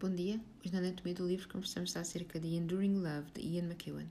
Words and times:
Bom 0.00 0.08
dia, 0.08 0.40
hoje 0.64 0.72
na 0.72 0.78
Anatomia 0.78 1.12
do 1.12 1.28
Livro 1.28 1.46
conversamos 1.46 1.94
acerca 1.94 2.40
de 2.40 2.54
Enduring 2.54 3.00
Love, 3.02 3.32
de 3.34 3.42
Ian 3.42 3.64
McEwan. 3.64 4.06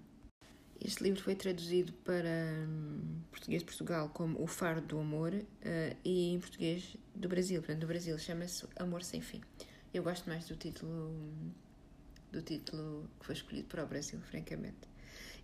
Este 0.79 1.01
livro 1.01 1.19
foi 1.19 1.33
traduzido 1.33 1.91
para 2.05 2.29
hum, 2.69 3.23
português 3.31 3.63
de 3.63 3.65
Portugal 3.65 4.07
como 4.09 4.39
O 4.39 4.45
Faro 4.45 4.81
do 4.81 4.99
Amor 4.99 5.33
uh, 5.33 5.97
e 6.05 6.29
em 6.29 6.39
português 6.39 6.95
do 7.15 7.27
Brasil, 7.27 7.59
portanto, 7.59 7.79
do 7.79 7.87
Brasil 7.87 8.15
chama-se 8.19 8.67
Amor 8.75 9.01
Sem 9.01 9.19
Fim. 9.19 9.41
Eu 9.91 10.03
gosto 10.03 10.29
mais 10.29 10.47
do 10.47 10.55
título 10.55 11.11
do 12.31 12.43
título 12.43 13.09
que 13.19 13.25
foi 13.25 13.33
escolhido 13.33 13.67
para 13.67 13.83
o 13.83 13.87
Brasil, 13.87 14.19
francamente. 14.21 14.87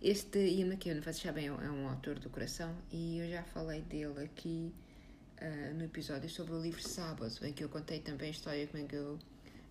Este 0.00 0.38
Ian 0.38 0.68
McEwan, 0.68 1.00
vocês 1.00 1.16
sabem, 1.22 1.48
é 1.48 1.50
um 1.50 1.88
autor 1.88 2.20
do 2.20 2.30
coração 2.30 2.72
e 2.92 3.18
eu 3.18 3.28
já 3.28 3.42
falei 3.42 3.82
dele 3.82 4.22
aqui 4.22 4.72
uh, 5.42 5.74
no 5.74 5.82
episódio 5.82 6.30
sobre 6.30 6.54
o 6.54 6.62
livro 6.62 6.80
Sábado, 6.80 7.34
em 7.42 7.52
que 7.52 7.64
eu 7.64 7.68
contei 7.68 7.98
também 7.98 8.28
a 8.28 8.30
história 8.30 8.64
como 8.68 8.84
é 8.84 8.86
que 8.86 8.94
eu, 8.94 9.18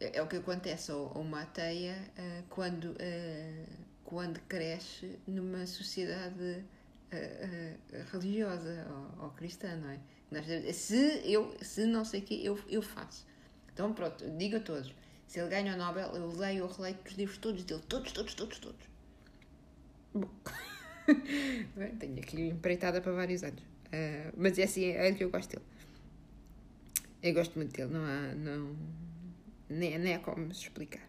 É 0.00 0.22
o 0.22 0.26
que 0.26 0.36
acontece 0.36 0.90
a 0.90 0.96
uma 0.96 1.42
ateia 1.42 1.96
uh, 2.16 2.44
quando, 2.48 2.92
uh, 2.92 3.66
quando 4.04 4.40
cresce 4.48 5.18
numa 5.26 5.66
sociedade 5.66 6.64
religiosa 8.12 8.86
ou, 8.90 9.24
ou, 9.24 9.30
cristã, 9.30 9.76
não 9.76 9.88
é? 9.90 10.72
Se 10.74 11.22
eu 11.24 11.56
se 11.62 11.86
não 11.86 12.04
sei 12.04 12.20
o 12.20 12.22
que, 12.22 12.44
eu, 12.44 12.58
eu 12.68 12.82
faço. 12.82 13.26
Então, 13.72 13.94
pronto, 13.94 14.28
digo 14.36 14.56
a 14.56 14.60
todos: 14.60 14.94
se 15.28 15.38
ele 15.38 15.50
ganha 15.50 15.74
o 15.74 15.76
Nobel, 15.76 16.08
eu 16.16 16.28
leio 16.30 16.64
ou 16.64 16.72
releio 16.72 16.96
os 17.06 17.12
livros 17.12 17.36
todos 17.36 17.62
dele. 17.62 17.82
Todos, 17.86 18.12
todos, 18.12 18.32
todos, 18.32 18.58
todos. 18.58 18.88
Bom. 20.14 20.30
Tenho 22.00 22.18
aqui 22.18 22.48
empreitada 22.48 23.02
para 23.02 23.12
vários 23.12 23.44
anos. 23.44 23.60
Uh, 23.60 24.32
mas 24.36 24.58
é 24.58 24.64
assim, 24.64 24.86
é 24.86 25.12
que 25.12 25.22
eu 25.22 25.30
gosto 25.30 25.50
dele. 25.50 25.64
Eu 27.22 27.34
gosto 27.34 27.56
muito 27.56 27.76
dele, 27.76 27.92
não 27.92 28.04
há. 28.04 28.34
Não, 28.34 28.74
nem, 29.68 29.98
nem 29.98 30.14
há 30.14 30.18
como 30.18 30.50
explicar. 30.50 31.06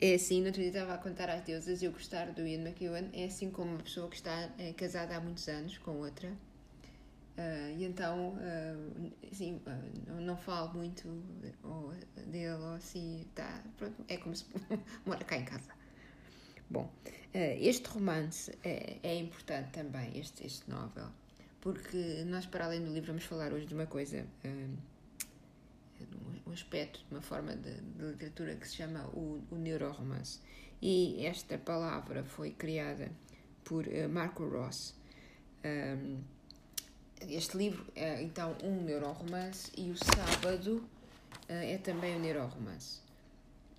É 0.00 0.14
assim, 0.14 0.40
no 0.40 0.46
outro 0.46 0.60
dia 0.60 0.70
estava 0.70 0.94
a 0.94 0.98
contar 0.98 1.28
às 1.28 1.42
deusas, 1.42 1.82
eu 1.82 1.90
gostar 1.90 2.30
do 2.30 2.46
Ian 2.46 2.60
McEwan 2.60 3.08
é 3.12 3.24
assim 3.24 3.50
como 3.50 3.72
uma 3.72 3.82
pessoa 3.82 4.08
que 4.08 4.14
está 4.14 4.48
é, 4.56 4.72
casada 4.72 5.16
há 5.16 5.20
muitos 5.20 5.48
anos 5.48 5.76
com 5.78 5.96
outra 5.96 6.32
Uh, 7.38 7.70
e 7.78 7.84
então, 7.84 8.30
uh, 8.30 9.12
assim, 9.30 9.62
uh, 9.64 10.20
não 10.20 10.36
falo 10.36 10.74
muito 10.74 11.08
ou, 11.62 11.94
dele 12.26 12.60
ou 12.60 12.74
assim, 12.74 13.24
tá, 13.32 13.62
pronto, 13.76 14.04
é 14.08 14.16
como 14.16 14.34
se 14.34 14.44
mora 15.06 15.24
cá 15.24 15.36
em 15.36 15.44
casa. 15.44 15.70
Bom, 16.68 16.92
este 17.32 17.88
romance 17.88 18.52
é, 18.64 18.98
é, 19.04 19.16
importante 19.16 19.70
também, 19.70 20.18
este, 20.18 20.44
este 20.44 20.68
novel, 20.68 21.06
porque 21.60 22.24
nós, 22.26 22.44
para 22.44 22.64
além 22.64 22.82
do 22.82 22.92
livro, 22.92 23.06
vamos 23.06 23.24
falar 23.24 23.52
hoje 23.52 23.66
de 23.66 23.74
uma 23.74 23.86
coisa, 23.86 24.26
um 26.44 26.52
aspecto, 26.52 27.00
uma 27.10 27.22
forma 27.22 27.56
de, 27.56 27.80
de 27.80 28.04
literatura 28.04 28.54
que 28.56 28.68
se 28.68 28.76
chama 28.76 29.06
o, 29.14 29.42
o 29.50 29.54
neuroromance. 29.54 30.40
E 30.82 31.24
esta 31.24 31.56
palavra 31.56 32.22
foi 32.22 32.50
criada 32.50 33.10
por 33.64 33.86
Marco 34.10 34.46
Ross. 34.46 34.94
Um, 35.64 36.20
este 37.28 37.56
livro 37.56 37.84
é 37.94 38.22
então 38.22 38.56
um 38.62 38.82
neuroromance 38.82 39.70
e 39.76 39.90
o 39.90 39.96
sábado 39.96 40.76
uh, 40.76 41.52
é 41.52 41.78
também 41.78 42.16
um 42.16 42.20
neuroromance. 42.20 43.00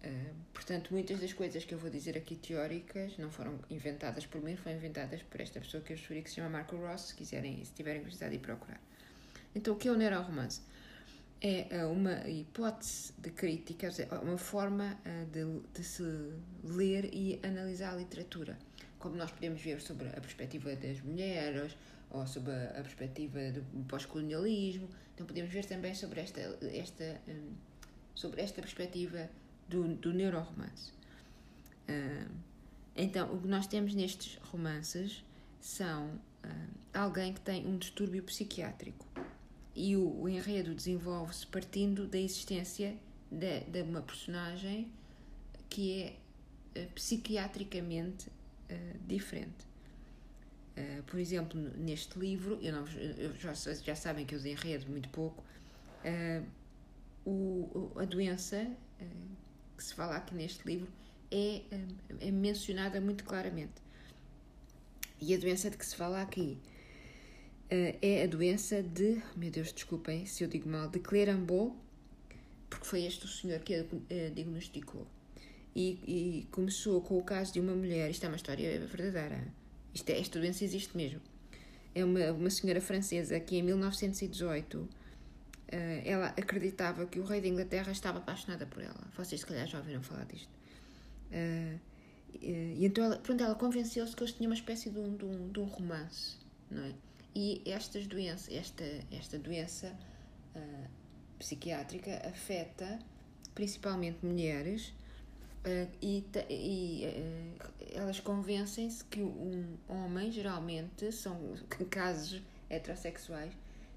Uh, 0.03 0.33
portanto, 0.53 0.89
muitas 0.91 1.19
das 1.19 1.33
coisas 1.33 1.63
que 1.65 1.73
eu 1.73 1.77
vou 1.77 1.89
dizer 1.89 2.17
aqui 2.17 2.35
teóricas 2.35 3.17
não 3.17 3.29
foram 3.29 3.59
inventadas 3.69 4.25
por 4.25 4.41
mim, 4.41 4.55
foram 4.55 4.77
inventadas 4.77 5.21
por 5.23 5.41
esta 5.41 5.59
pessoa 5.59 5.83
que 5.83 5.93
eu 5.93 5.97
escolhi 5.97 6.21
que 6.21 6.29
se 6.29 6.37
chama 6.37 6.49
Marco 6.49 6.75
Ross, 6.75 7.09
se 7.09 7.15
quiserem, 7.15 7.63
se 7.63 7.71
tiverem 7.73 8.01
curiosidade 8.01 8.33
de 8.33 8.39
procurar. 8.39 8.81
Então, 9.55 9.73
o 9.73 9.77
que 9.77 9.87
é 9.87 9.91
o 9.91 9.95
neuroromance? 9.95 10.61
É 11.41 11.85
uh, 11.85 11.91
uma 11.91 12.27
hipótese 12.27 13.13
de 13.17 13.29
crítica, 13.31 13.89
uma 14.21 14.37
forma 14.37 14.97
de, 15.31 15.61
de 15.73 15.83
se 15.83 16.03
ler 16.63 17.09
e 17.13 17.39
analisar 17.43 17.93
a 17.93 17.95
literatura. 17.95 18.57
Como 18.97 19.15
nós 19.15 19.31
podemos 19.31 19.61
ver 19.61 19.79
sobre 19.79 20.09
a 20.09 20.19
perspectiva 20.19 20.75
das 20.75 20.99
mulheres, 20.99 21.77
ou 22.09 22.25
sobre 22.25 22.51
a, 22.51 22.81
perspectiva 22.81 23.39
do 23.51 23.83
pós-colonialismo. 23.85 24.89
Então 25.13 25.25
podemos 25.25 25.51
ver 25.51 25.65
também 25.65 25.93
sobre 25.93 26.21
esta, 26.21 26.39
esta, 26.61 27.21
um, 27.27 27.53
sobre 28.15 28.41
esta 28.41 28.61
perspectiva 28.61 29.29
do, 29.67 29.95
do 29.95 30.13
neuroromance. 30.13 30.91
Um, 31.87 32.49
então, 32.95 33.33
o 33.33 33.41
que 33.41 33.47
nós 33.47 33.67
temos 33.67 33.93
nestes 33.93 34.37
romances 34.43 35.23
são 35.59 36.19
um, 36.43 36.49
alguém 36.93 37.33
que 37.33 37.41
tem 37.41 37.65
um 37.65 37.77
distúrbio 37.77 38.23
psiquiátrico 38.23 39.05
e 39.75 39.95
o, 39.95 40.21
o 40.21 40.27
enredo 40.27 40.73
desenvolve-se 40.73 41.47
partindo 41.47 42.07
da 42.07 42.17
existência 42.17 42.97
de, 43.31 43.61
de 43.61 43.81
uma 43.81 44.01
personagem 44.01 44.91
que 45.69 46.01
é 46.01 46.81
uh, 46.81 46.91
psiquiatricamente 46.93 48.27
uh, 48.27 48.99
diferente. 49.07 49.68
Uh, 50.79 51.03
por 51.03 51.19
exemplo, 51.19 51.59
neste 51.77 52.17
livro, 52.17 52.57
eu, 52.61 52.71
não, 52.71 52.87
eu 53.17 53.35
já, 53.35 53.53
já 53.53 53.95
sabem 53.95 54.25
que 54.25 54.33
eu 54.33 54.45
enredo 54.45 54.89
muito 54.89 55.09
pouco, 55.09 55.43
uh, 56.05 56.45
o, 57.25 57.91
a 57.99 58.05
doença 58.05 58.65
uh, 59.01 59.05
que 59.75 59.83
se 59.83 59.93
fala 59.93 60.15
aqui 60.15 60.33
neste 60.33 60.65
livro 60.65 60.87
é, 61.29 61.63
é 62.21 62.31
mencionada 62.31 63.01
muito 63.01 63.25
claramente. 63.25 63.73
E 65.19 65.35
a 65.35 65.37
doença 65.37 65.69
de 65.69 65.75
que 65.75 65.85
se 65.85 65.97
fala 65.97 66.21
aqui 66.21 66.57
é 67.69 68.23
a 68.23 68.27
doença 68.27 68.81
de, 68.81 69.21
meu 69.35 69.51
Deus, 69.51 69.71
desculpem 69.71 70.25
se 70.25 70.43
eu 70.43 70.47
digo 70.47 70.67
mal, 70.67 70.89
de 70.89 70.97
Clerambault, 70.99 71.75
porque 72.69 72.85
foi 72.85 73.03
este 73.03 73.25
o 73.25 73.27
senhor 73.27 73.59
que 73.59 73.75
a 73.75 73.83
diagnosticou. 74.33 75.05
E, 75.75 75.99
e 76.07 76.47
começou 76.51 76.99
com 77.01 77.19
o 77.19 77.23
caso 77.23 77.53
de 77.53 77.59
uma 77.59 77.73
mulher, 77.73 78.09
isto 78.09 78.25
é 78.25 78.27
uma 78.27 78.37
história 78.37 78.79
verdadeira, 78.87 79.53
isto 79.93 80.09
é, 80.09 80.19
esta 80.19 80.39
doença 80.39 80.63
existe 80.63 80.95
mesmo. 80.95 81.21
É 81.93 82.03
uma, 82.03 82.31
uma 82.31 82.49
senhora 82.49 82.79
francesa 82.79 83.39
que 83.39 83.57
em 83.57 83.63
1918 83.63 84.77
uh, 84.77 84.89
eh, 85.67 86.03
ela 86.05 86.27
acreditava 86.27 87.05
que 87.05 87.19
o 87.19 87.23
rei 87.23 87.41
da 87.41 87.47
Inglaterra 87.47 87.91
estava 87.91 88.19
apaixonada 88.19 88.65
por 88.65 88.83
ela. 88.83 89.07
Vocês 89.17 89.41
se 89.41 89.47
calhar 89.47 89.67
já 89.67 89.79
ouviram 89.79 90.01
falar 90.03 90.25
disto. 90.25 90.49
Uh, 91.31 91.79
e 92.41 92.85
então 92.85 93.03
ela, 93.03 93.17
pronto, 93.17 93.43
ela 93.43 93.55
convenceu-se 93.55 94.15
que 94.15 94.23
eles 94.23 94.33
tinham 94.33 94.49
uma 94.49 94.55
espécie 94.55 94.89
de 94.89 94.99
um, 94.99 95.15
de 95.15 95.25
um, 95.25 95.51
de 95.51 95.59
um 95.59 95.65
romance, 95.65 96.37
não 96.69 96.83
é? 96.83 96.93
E 97.35 97.61
estas 97.65 98.07
doenças, 98.07 98.53
esta, 98.53 98.83
esta 99.11 99.37
doença 99.37 99.95
uh, 100.55 100.89
psiquiátrica 101.37 102.27
afeta 102.27 102.99
principalmente 103.53 104.25
mulheres 104.25 104.93
uh, 105.65 105.89
e, 106.01 106.25
e 106.49 107.05
uh, 107.05 107.89
elas 107.93 108.19
convencem-se 108.19 109.03
que 109.03 109.21
um 109.21 109.77
homem, 109.87 110.31
geralmente, 110.31 111.11
são 111.11 111.55
casos 111.89 112.41
heterossexuais, 112.69 113.51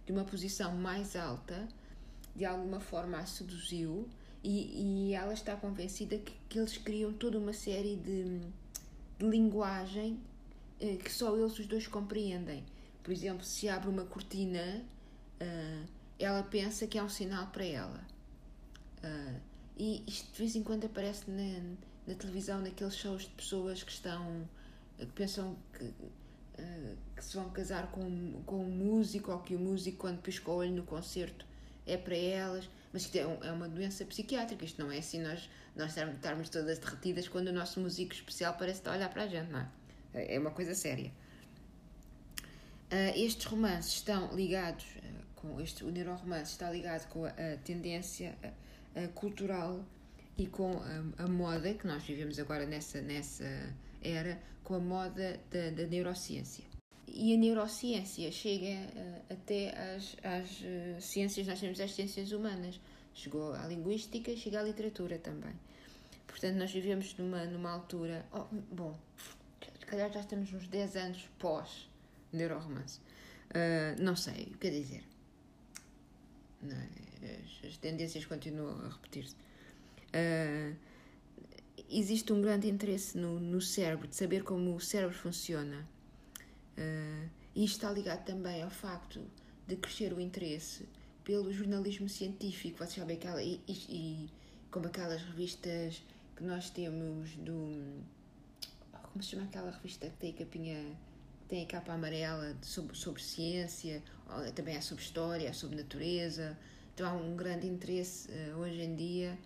de 0.07 0.13
uma 0.13 0.25
posição 0.25 0.75
mais 0.75 1.15
alta, 1.15 1.69
de 2.35 2.45
alguma 2.45 2.81
forma 2.81 3.19
a 3.19 3.27
seduziu 3.27 4.09
e, 4.43 5.11
e 5.11 5.15
ela 5.15 5.33
está 5.33 5.55
convencida 5.55 6.19
que, 6.19 6.33
que 6.49 6.59
eles 6.59 6.77
criam 6.79 7.13
toda 7.13 7.39
uma 7.39 7.53
série 7.53 7.97
de, 7.97 8.41
de 9.19 9.27
linguagem 9.29 10.19
uh, 10.81 10.97
que 10.99 11.13
só 11.13 11.37
eles 11.37 11.59
os 11.59 11.67
dois 11.67 11.87
compreendem. 11.87 12.65
Por 13.03 13.13
exemplo, 13.13 13.45
se 13.45 13.69
abre 13.69 13.89
uma 13.89 14.05
cortina, 14.05 14.85
ela 16.21 16.45
pensa 16.45 16.87
que 16.87 16.97
é 16.97 17.03
um 17.03 17.09
sinal 17.09 17.49
para 17.49 17.65
ela. 17.65 18.01
E 19.77 20.03
isto 20.07 20.33
de 20.33 20.39
vez 20.39 20.57
em 20.57 20.63
quando 20.63 20.85
aparece 20.85 21.31
na, 21.31 21.77
na 22.07 22.15
televisão, 22.15 22.61
naqueles 22.61 22.97
shows 22.97 23.23
de 23.23 23.31
pessoas 23.31 23.83
que 23.83 23.93
estão. 23.93 24.49
que 24.99 25.07
pensam 25.07 25.57
que, 25.77 25.85
uh, 25.85 26.97
que 27.17 27.25
se 27.25 27.37
vão 27.37 27.51
casar 27.51 27.91
com, 27.91 28.43
com 28.45 28.65
um 28.65 28.71
músico 28.71 29.33
ou 29.33 29.39
que 29.39 29.55
o 29.55 29.59
músico, 29.59 29.99
quando 29.99 30.21
pisca 30.21 30.51
o 30.51 30.55
olho 30.55 30.73
no 30.73 30.83
concerto, 30.83 31.47
é 31.87 31.97
para 31.97 32.17
elas. 32.17 32.69
Mas 32.93 33.03
isto 33.03 33.17
é, 33.17 33.27
um, 33.27 33.43
é 33.43 33.51
uma 33.51 33.69
doença 33.69 34.05
psiquiátrica, 34.05 34.65
isto 34.65 34.83
não 34.83 34.93
é 34.93 34.99
assim 34.99 35.23
nós, 35.23 35.49
nós 35.75 35.97
estarmos 35.97 36.51
todas 36.51 36.79
derretidas 36.79 37.27
quando 37.27 37.49
o 37.49 37.53
nosso 37.53 37.81
músico 37.81 38.13
especial 38.13 38.55
parece 38.59 38.81
estar 38.81 38.93
a 38.93 38.97
olhar 38.97 39.09
para 39.09 39.23
a 39.23 39.27
gente, 39.27 39.51
não 39.51 39.61
é? 39.61 39.69
É 40.35 40.39
uma 40.39 40.51
coisa 40.51 40.75
séria. 40.75 41.11
Uh, 42.93 43.17
estes 43.17 43.47
romances 43.47 43.95
estão 43.95 44.35
ligados, 44.35 44.85
uh, 44.85 45.25
com 45.37 45.59
este, 45.59 45.83
o 45.85 45.91
neuroromance 45.91 46.53
está 46.53 46.71
ligado 46.71 47.09
com 47.09 47.25
a, 47.25 47.31
a 47.31 47.57
tendência 47.65 48.37
uh, 48.97 49.09
cultural 49.15 49.85
e 50.37 50.47
com 50.47 50.79
a, 50.79 51.25
a, 51.25 51.29
moda, 51.29 51.75
que 51.75 51.87
nós 51.87 52.03
vivemos 52.05 52.39
agora 52.39 52.67
nessa, 52.67 53.01
nessa 53.01 53.45
era, 54.03 54.41
com 54.65 54.75
a 54.75 54.81
moda 54.81 55.39
da, 55.51 55.71
da 55.71 55.87
neurociência. 55.87 56.65
E 57.07 57.35
a 57.35 57.37
neurociência 57.37 58.33
chega 58.33 58.89
até 59.31 59.69
às, 59.95 60.17
às 60.23 61.05
ciências, 61.05 61.47
nós 61.47 61.61
temos 61.61 61.79
as 61.79 61.95
ciências 61.95 62.33
humanas, 62.33 62.81
chegou 63.15 63.53
à 63.53 63.67
linguística, 63.67 64.35
chega 64.35 64.61
à 64.61 64.63
literatura 64.63 65.19
também. 65.19 65.55
Portanto, 66.27 66.57
nós 66.57 66.73
vivemos 66.73 67.15
numa, 67.19 67.45
numa 67.45 67.71
altura, 67.71 68.25
oh, 68.33 68.47
bom, 68.75 68.99
se 69.79 69.87
calhar 69.87 70.11
já 70.11 70.21
estamos 70.21 70.53
uns 70.53 70.67
10 70.67 70.97
anos 70.97 71.29
pós 71.39 71.89
neuroromance. 72.33 72.99
Uh, 73.51 74.03
não 74.03 74.17
sei, 74.17 74.45
o 74.55 74.59
que 74.59 74.71
dizer. 74.71 75.05
Não, 76.63 76.77
é? 76.77 77.12
As, 77.23 77.69
as, 77.69 77.77
tendências 77.77 78.25
continuam 78.25 78.81
a 78.85 78.89
repetir-se. 78.89 79.35
Uh, 80.15 80.77
existe 81.91 82.33
um 82.33 82.41
grande 82.41 82.69
interesse 82.69 83.17
no, 83.17 83.39
no 83.39 83.61
cérebro, 83.61 84.09
de 84.09 84.17
saber 84.17 84.43
como 84.43 84.75
o 84.75 84.81
cérebro 84.81 85.17
funciona. 85.17 85.87
Uh, 86.77 87.29
e 87.55 87.65
isto 87.65 87.77
está 87.77 87.91
ligado 87.91 88.25
também 88.25 88.63
ao 88.63 88.71
facto 88.71 89.21
de 89.67 89.77
crescer 89.77 90.13
o 90.13 90.21
interesse 90.21 90.89
pelo 91.25 91.53
jornalismo 91.53 92.09
científico. 92.09 92.79
Vocês 92.79 92.95
sabem 92.95 93.17
aquela. 93.17 93.43
E, 93.43 93.61
e, 93.69 93.73
e 93.73 94.31
como 94.71 94.87
aquelas 94.87 95.23
revistas 95.23 96.03
que 96.37 96.43
nós 96.43 96.71
temos 96.71 97.31
do. 97.37 98.03
Como 99.13 99.23
se 99.23 99.31
chama 99.31 99.45
aquela 99.45 99.71
revista 99.71 100.09
que 100.09 100.17
tem 100.17 100.31
a 100.31 100.35
capinha 100.35 100.97
tem 101.53 101.65
a 101.65 101.67
capa 101.67 101.93
amarela 101.93 102.57
sobre, 102.63 102.97
sobre 102.97 103.23
ciência, 103.23 104.03
também 104.55 104.75
é 104.75 104.81
sobre 104.81 105.05
história, 105.05 105.49
é 105.49 105.53
sobre 105.53 105.77
natureza. 105.77 106.57
Então 106.95 107.09
há 107.09 107.13
um 107.13 107.35
grande 107.35 107.67
interesse 107.67 108.31
uh, 108.31 108.59
hoje 108.59 108.83
em 108.83 108.95
dia 108.95 109.39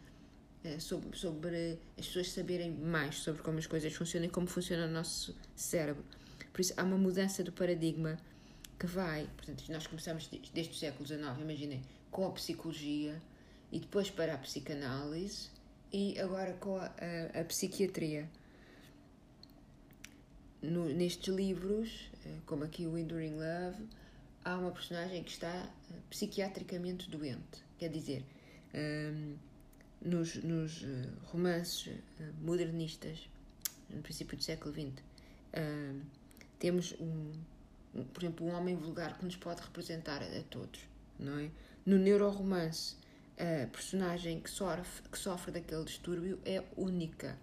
uh, 0.64 0.80
sobre, 0.80 1.16
sobre 1.16 1.78
as 1.98 2.06
pessoas 2.06 2.32
saberem 2.32 2.70
mais 2.72 3.16
sobre 3.16 3.42
como 3.42 3.58
as 3.58 3.66
coisas 3.66 3.92
funcionam 3.94 4.26
e 4.26 4.30
como 4.30 4.46
funciona 4.46 4.86
o 4.86 4.90
nosso 4.90 5.36
cérebro. 5.54 6.04
Por 6.52 6.60
isso 6.60 6.74
há 6.76 6.82
uma 6.82 6.98
mudança 6.98 7.44
do 7.44 7.52
paradigma 7.52 8.18
que 8.78 8.86
vai, 8.86 9.28
portanto, 9.36 9.64
nós 9.70 9.86
começamos 9.86 10.28
desde 10.52 10.72
o 10.72 10.76
século 10.76 11.06
XIX, 11.06 11.22
imaginem, 11.40 11.82
com 12.10 12.26
a 12.26 12.30
psicologia 12.32 13.20
e 13.70 13.80
depois 13.80 14.10
para 14.10 14.34
a 14.34 14.38
psicanálise 14.38 15.48
e 15.92 16.18
agora 16.18 16.52
com 16.54 16.76
a, 16.76 16.86
a, 16.86 17.40
a 17.40 17.44
psiquiatria 17.44 18.28
no, 20.62 20.86
nestes 20.86 21.34
livros, 21.34 22.10
eh, 22.24 22.38
como 22.44 22.64
aqui 22.64 22.86
o 22.86 22.98
Enduring 22.98 23.34
Love, 23.34 23.82
há 24.46 24.56
uma 24.56 24.70
personagem 24.70 25.24
que 25.24 25.32
está 25.32 25.52
eh, 25.90 25.94
psiquiatricamente 26.08 27.10
doente. 27.10 27.64
Quer 27.78 27.90
dizer, 27.90 28.24
um, 28.72 28.78
ehm, 28.78 29.34
nos, 30.00 30.36
nos 30.36 30.84
eh, 30.84 31.08
romances 31.24 31.92
modernistas, 32.40 33.28
no 33.90 34.00
princípio 34.02 34.36
do 34.36 34.42
século 34.42 34.72
XX, 34.72 34.84
um, 34.84 34.92
ehm, 35.52 36.00
temos, 36.60 36.94
um, 37.00 37.32
um, 37.94 38.04
por 38.04 38.22
exemplo, 38.22 38.46
um 38.46 38.54
homem 38.54 38.76
vulgar 38.76 39.18
que 39.18 39.24
nos 39.24 39.36
pode 39.36 39.60
representar 39.62 40.22
a, 40.22 40.38
a 40.38 40.42
todos, 40.44 40.80
não 41.18 41.38
é? 41.40 41.50
No 41.84 41.98
neuroromance, 41.98 42.96
a 43.36 43.66
personagem 43.66 44.40
que 44.40 44.48
sofre, 44.48 45.02
que 45.10 45.18
sofre 45.18 45.52
daquele 45.52 45.84
distúrbio 45.84 46.38
é 46.44 46.62
única 46.76 47.36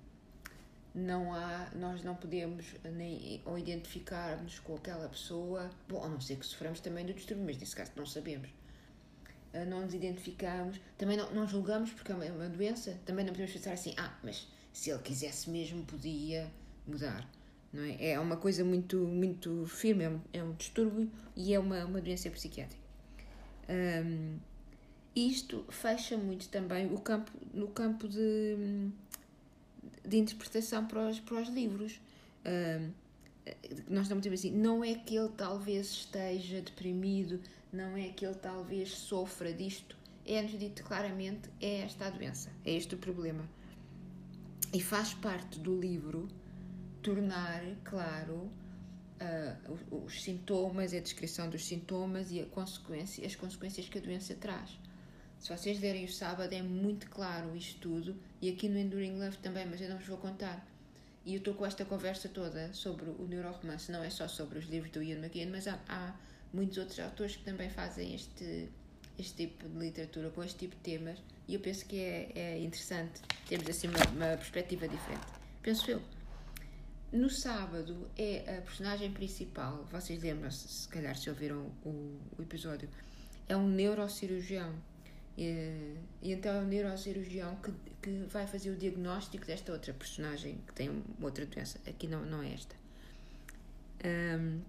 não 0.94 1.34
há, 1.34 1.70
nós 1.76 2.04
não 2.04 2.16
podemos 2.16 2.66
nem 2.84 3.42
ou 3.46 3.58
identificarmos 3.58 4.60
com 4.60 4.76
aquela 4.76 5.10
pessoa, 5.10 5.70
bom, 5.90 6.04
a 6.04 6.08
não 6.08 6.22
ser 6.22 6.38
que 6.38 6.46
soframos 6.46 6.80
também 6.80 7.06
do 7.06 7.14
distúrbio, 7.14 7.46
mas 7.46 7.58
nesse 7.58 7.76
caso 7.76 7.92
não 7.96 8.06
sabemos. 8.06 8.50
Ah, 9.54 9.66
não 9.66 9.82
nos 9.82 9.94
identificamos, 9.94 10.80
também 10.98 11.18
não, 11.18 11.32
não 11.34 11.48
julgamos 11.48 11.92
porque 11.92 12.12
é 12.12 12.28
é 12.28 12.32
uma 12.32 12.50
doença, 12.50 13.00
também 13.06 13.26
não 13.26 13.34
podemos 13.34 13.54
pensar 13.54 13.74
assim, 13.74 13.94
ah, 13.98 14.18
mas 14.24 14.48
se 14.72 14.90
ele 14.90 15.00
quisesse 15.00 15.50
mesmo 15.50 15.84
podia 15.86 16.52
mudar. 16.88 17.28
Não 17.72 17.84
é? 17.84 18.12
é 18.12 18.20
uma 18.20 18.38
coisa 18.38 18.64
muito, 18.64 18.98
muito 18.98 19.66
firme, 19.66 20.04
é 20.04 20.10
um, 20.10 20.22
é 20.34 20.44
um 20.44 20.54
distúrbio 20.54 21.12
e 21.36 21.54
é 21.54 21.60
uma, 21.60 21.86
uma 21.86 22.02
doença 22.02 22.30
psiquiátrica. 22.30 22.84
Um, 23.68 24.38
isto 25.16 25.66
fecha 25.70 26.18
muito 26.18 26.50
também 26.50 26.92
o 26.92 27.00
campo, 27.00 27.32
no 27.54 27.68
campo 27.68 28.08
de 28.08 28.92
de 30.06 30.18
interpretação 30.18 30.86
para 30.86 31.08
os, 31.10 31.20
para 31.20 31.42
os 31.42 31.50
livros. 31.50 32.00
Uh, 32.46 32.92
nós 33.90 34.04
estamos 34.04 34.24
dizer 34.24 34.36
assim, 34.36 34.52
não 34.52 34.84
é 34.84 34.96
que 34.96 35.16
ele 35.16 35.30
talvez 35.36 35.88
esteja 35.88 36.62
deprimido, 36.62 37.42
não 37.72 37.98
é 37.98 38.10
que 38.10 38.26
ele 38.26 38.36
talvez 38.36 38.92
sofra 38.92 39.52
disto, 39.52 39.98
é-nos 40.26 40.58
dito 40.58 40.84
claramente, 40.84 41.50
é 41.60 41.82
esta 41.82 42.06
a 42.06 42.10
doença, 42.10 42.52
é 42.64 42.74
este 42.74 42.96
o 42.96 42.98
problema. 42.98 43.48
E 44.74 44.82
faz 44.82 45.14
parte 45.14 45.60
do 45.60 45.80
livro 45.80 46.28
tornar 47.02 47.62
claro 47.84 48.50
uh, 49.20 49.74
os, 49.92 50.06
os, 50.06 50.24
sintomas, 50.24 50.94
a 50.94 51.00
descrição 51.00 51.50
dos 51.50 51.66
sintomas 51.66 52.32
e 52.32 52.40
a 52.40 52.46
consequência, 52.46 53.26
as 53.26 53.36
consequências 53.36 53.90
que 53.90 53.98
a 53.98 54.02
doença 54.02 54.34
traz. 54.36 54.80
Se 55.44 55.50
vocês 55.50 55.78
lerem 55.82 56.06
o 56.06 56.10
sábado, 56.10 56.54
é 56.54 56.62
muito 56.62 57.10
claro 57.10 57.54
isto 57.54 57.78
tudo, 57.82 58.16
e 58.42 58.50
aqui 58.50 58.70
no 58.70 58.80
Enduring 58.80 59.20
Love 59.20 59.36
também, 59.40 59.66
mas 59.66 59.82
eu 59.82 59.90
não 59.90 59.98
vos 59.98 60.08
vou 60.08 60.18
contar. 60.18 60.66
E 61.26 61.34
eu 61.34 61.40
estou 61.40 61.54
com 61.54 61.66
esta 61.66 61.84
conversa 61.84 62.30
toda 62.30 62.72
sobre 62.72 63.10
o 63.10 63.28
neuroromance, 63.28 63.92
não 63.92 64.02
é 64.02 64.10
só 64.10 64.26
sobre 64.26 64.58
os 64.58 64.70
livros 64.70 64.90
do 64.94 65.04
Ian 65.04 65.18
McKean, 65.18 65.50
mas 65.50 65.68
há, 65.68 65.78
há 65.90 66.16
muitos 66.54 66.78
outros 66.78 66.98
autores 66.98 67.36
que 67.36 67.44
também 67.44 67.70
fazem 67.70 68.16
este, 68.16 68.70
este 69.20 69.48
tipo 69.48 69.68
de 69.68 69.78
literatura, 69.78 70.30
com 70.30 70.42
este 70.42 70.60
tipo 70.60 70.78
de 70.78 70.82
temas, 70.82 71.20
e 71.46 71.56
eu 71.56 71.60
penso 71.60 71.86
que 71.88 72.00
é, 72.00 72.32
é 72.36 72.60
interessante 72.60 73.20
termos 73.46 73.68
assim 73.68 73.90
uma, 73.90 74.00
uma 74.12 74.38
perspectiva 74.38 74.88
diferente. 74.88 75.28
Penso 75.62 75.92
eu. 75.92 76.02
No 77.12 77.30
sábado 77.30 78.10
é 78.18 78.60
a 78.60 78.62
personagem 78.62 79.12
principal, 79.12 79.84
vocês 79.92 80.24
lembram-se, 80.24 80.70
se 80.70 80.88
calhar 80.88 81.18
se 81.18 81.30
ouviram 81.30 81.70
o, 81.84 82.18
o 82.38 82.42
episódio, 82.42 82.88
é 83.50 83.58
um 83.58 83.68
neurocirurgião 83.68 84.74
e, 85.38 85.96
e, 86.22 86.32
então 86.32 86.54
é 86.54 86.62
o 86.62 86.66
neurocirurgião 86.66 87.56
que, 87.58 87.72
que 88.02 88.26
vai 88.30 88.46
fazer 88.46 88.70
o 88.70 88.76
diagnóstico 88.76 89.46
desta 89.46 89.72
outra 89.72 89.94
personagem 89.94 90.60
que 90.68 90.74
tem 90.74 91.04
outra 91.22 91.46
doença. 91.46 91.80
Aqui 91.88 92.08
não, 92.08 92.24
não 92.26 92.42
é 92.42 92.54
esta. 92.54 92.76
Um, 94.06 94.62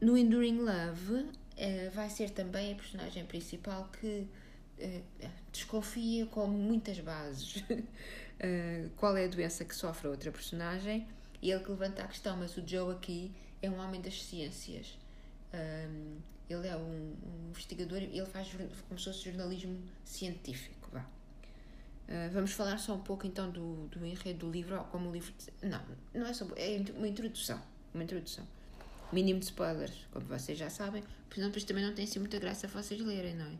no 0.00 0.16
Enduring 0.16 0.58
Love 0.58 1.14
uh, 1.14 1.90
vai 1.92 2.10
ser 2.10 2.30
também 2.30 2.72
a 2.72 2.76
personagem 2.76 3.24
principal 3.24 3.88
que 4.00 4.26
uh, 4.78 5.30
desconfia 5.50 6.26
com 6.26 6.46
muitas 6.46 7.00
bases 7.00 7.64
qual 8.96 9.16
é 9.16 9.24
a 9.24 9.28
doença 9.28 9.64
que 9.64 9.74
sofre 9.74 10.08
a 10.08 10.10
outra 10.10 10.30
personagem 10.30 11.06
e 11.40 11.50
ele 11.50 11.62
que 11.62 11.70
levanta 11.70 12.02
a 12.02 12.08
questão, 12.08 12.36
mas 12.36 12.56
o 12.56 12.66
Joe 12.66 12.94
aqui 12.94 13.32
é 13.62 13.70
um 13.70 13.78
homem 13.78 14.00
das 14.00 14.22
ciências. 14.22 14.98
Ele 16.48 16.66
é 16.66 16.76
um, 16.76 16.80
um 16.80 17.48
investigador 17.50 17.98
e 18.02 18.18
ele 18.18 18.26
faz 18.26 18.48
como 18.88 18.98
se 18.98 19.04
fosse 19.04 19.24
jornalismo 19.24 19.82
científico. 20.04 20.90
Vá. 20.92 21.00
Uh, 21.00 22.30
vamos 22.32 22.52
falar 22.52 22.78
só 22.78 22.94
um 22.94 23.00
pouco 23.00 23.26
então 23.26 23.50
do, 23.50 23.88
do 23.88 24.04
enredo 24.04 24.40
do 24.40 24.50
livro, 24.50 24.84
como 24.90 25.08
o 25.08 25.12
livro. 25.12 25.32
Não, 25.62 25.82
não 26.12 26.26
é 26.26 26.32
só. 26.32 26.46
É 26.56 26.82
uma 26.96 27.08
introdução. 27.08 27.60
Uma 27.94 28.04
introdução. 28.04 28.46
mínimo 29.12 29.38
de 29.38 29.46
spoilers, 29.46 30.06
como 30.12 30.26
vocês 30.26 30.58
já 30.58 30.68
sabem, 30.68 31.02
porque 31.28 31.40
depois 31.40 31.64
também 31.64 31.84
não 31.84 31.94
tem 31.94 32.04
assim 32.04 32.18
muita 32.18 32.38
graça 32.38 32.68
vocês 32.68 33.00
lerem, 33.00 33.34
não 33.34 33.46
é? 33.46 33.54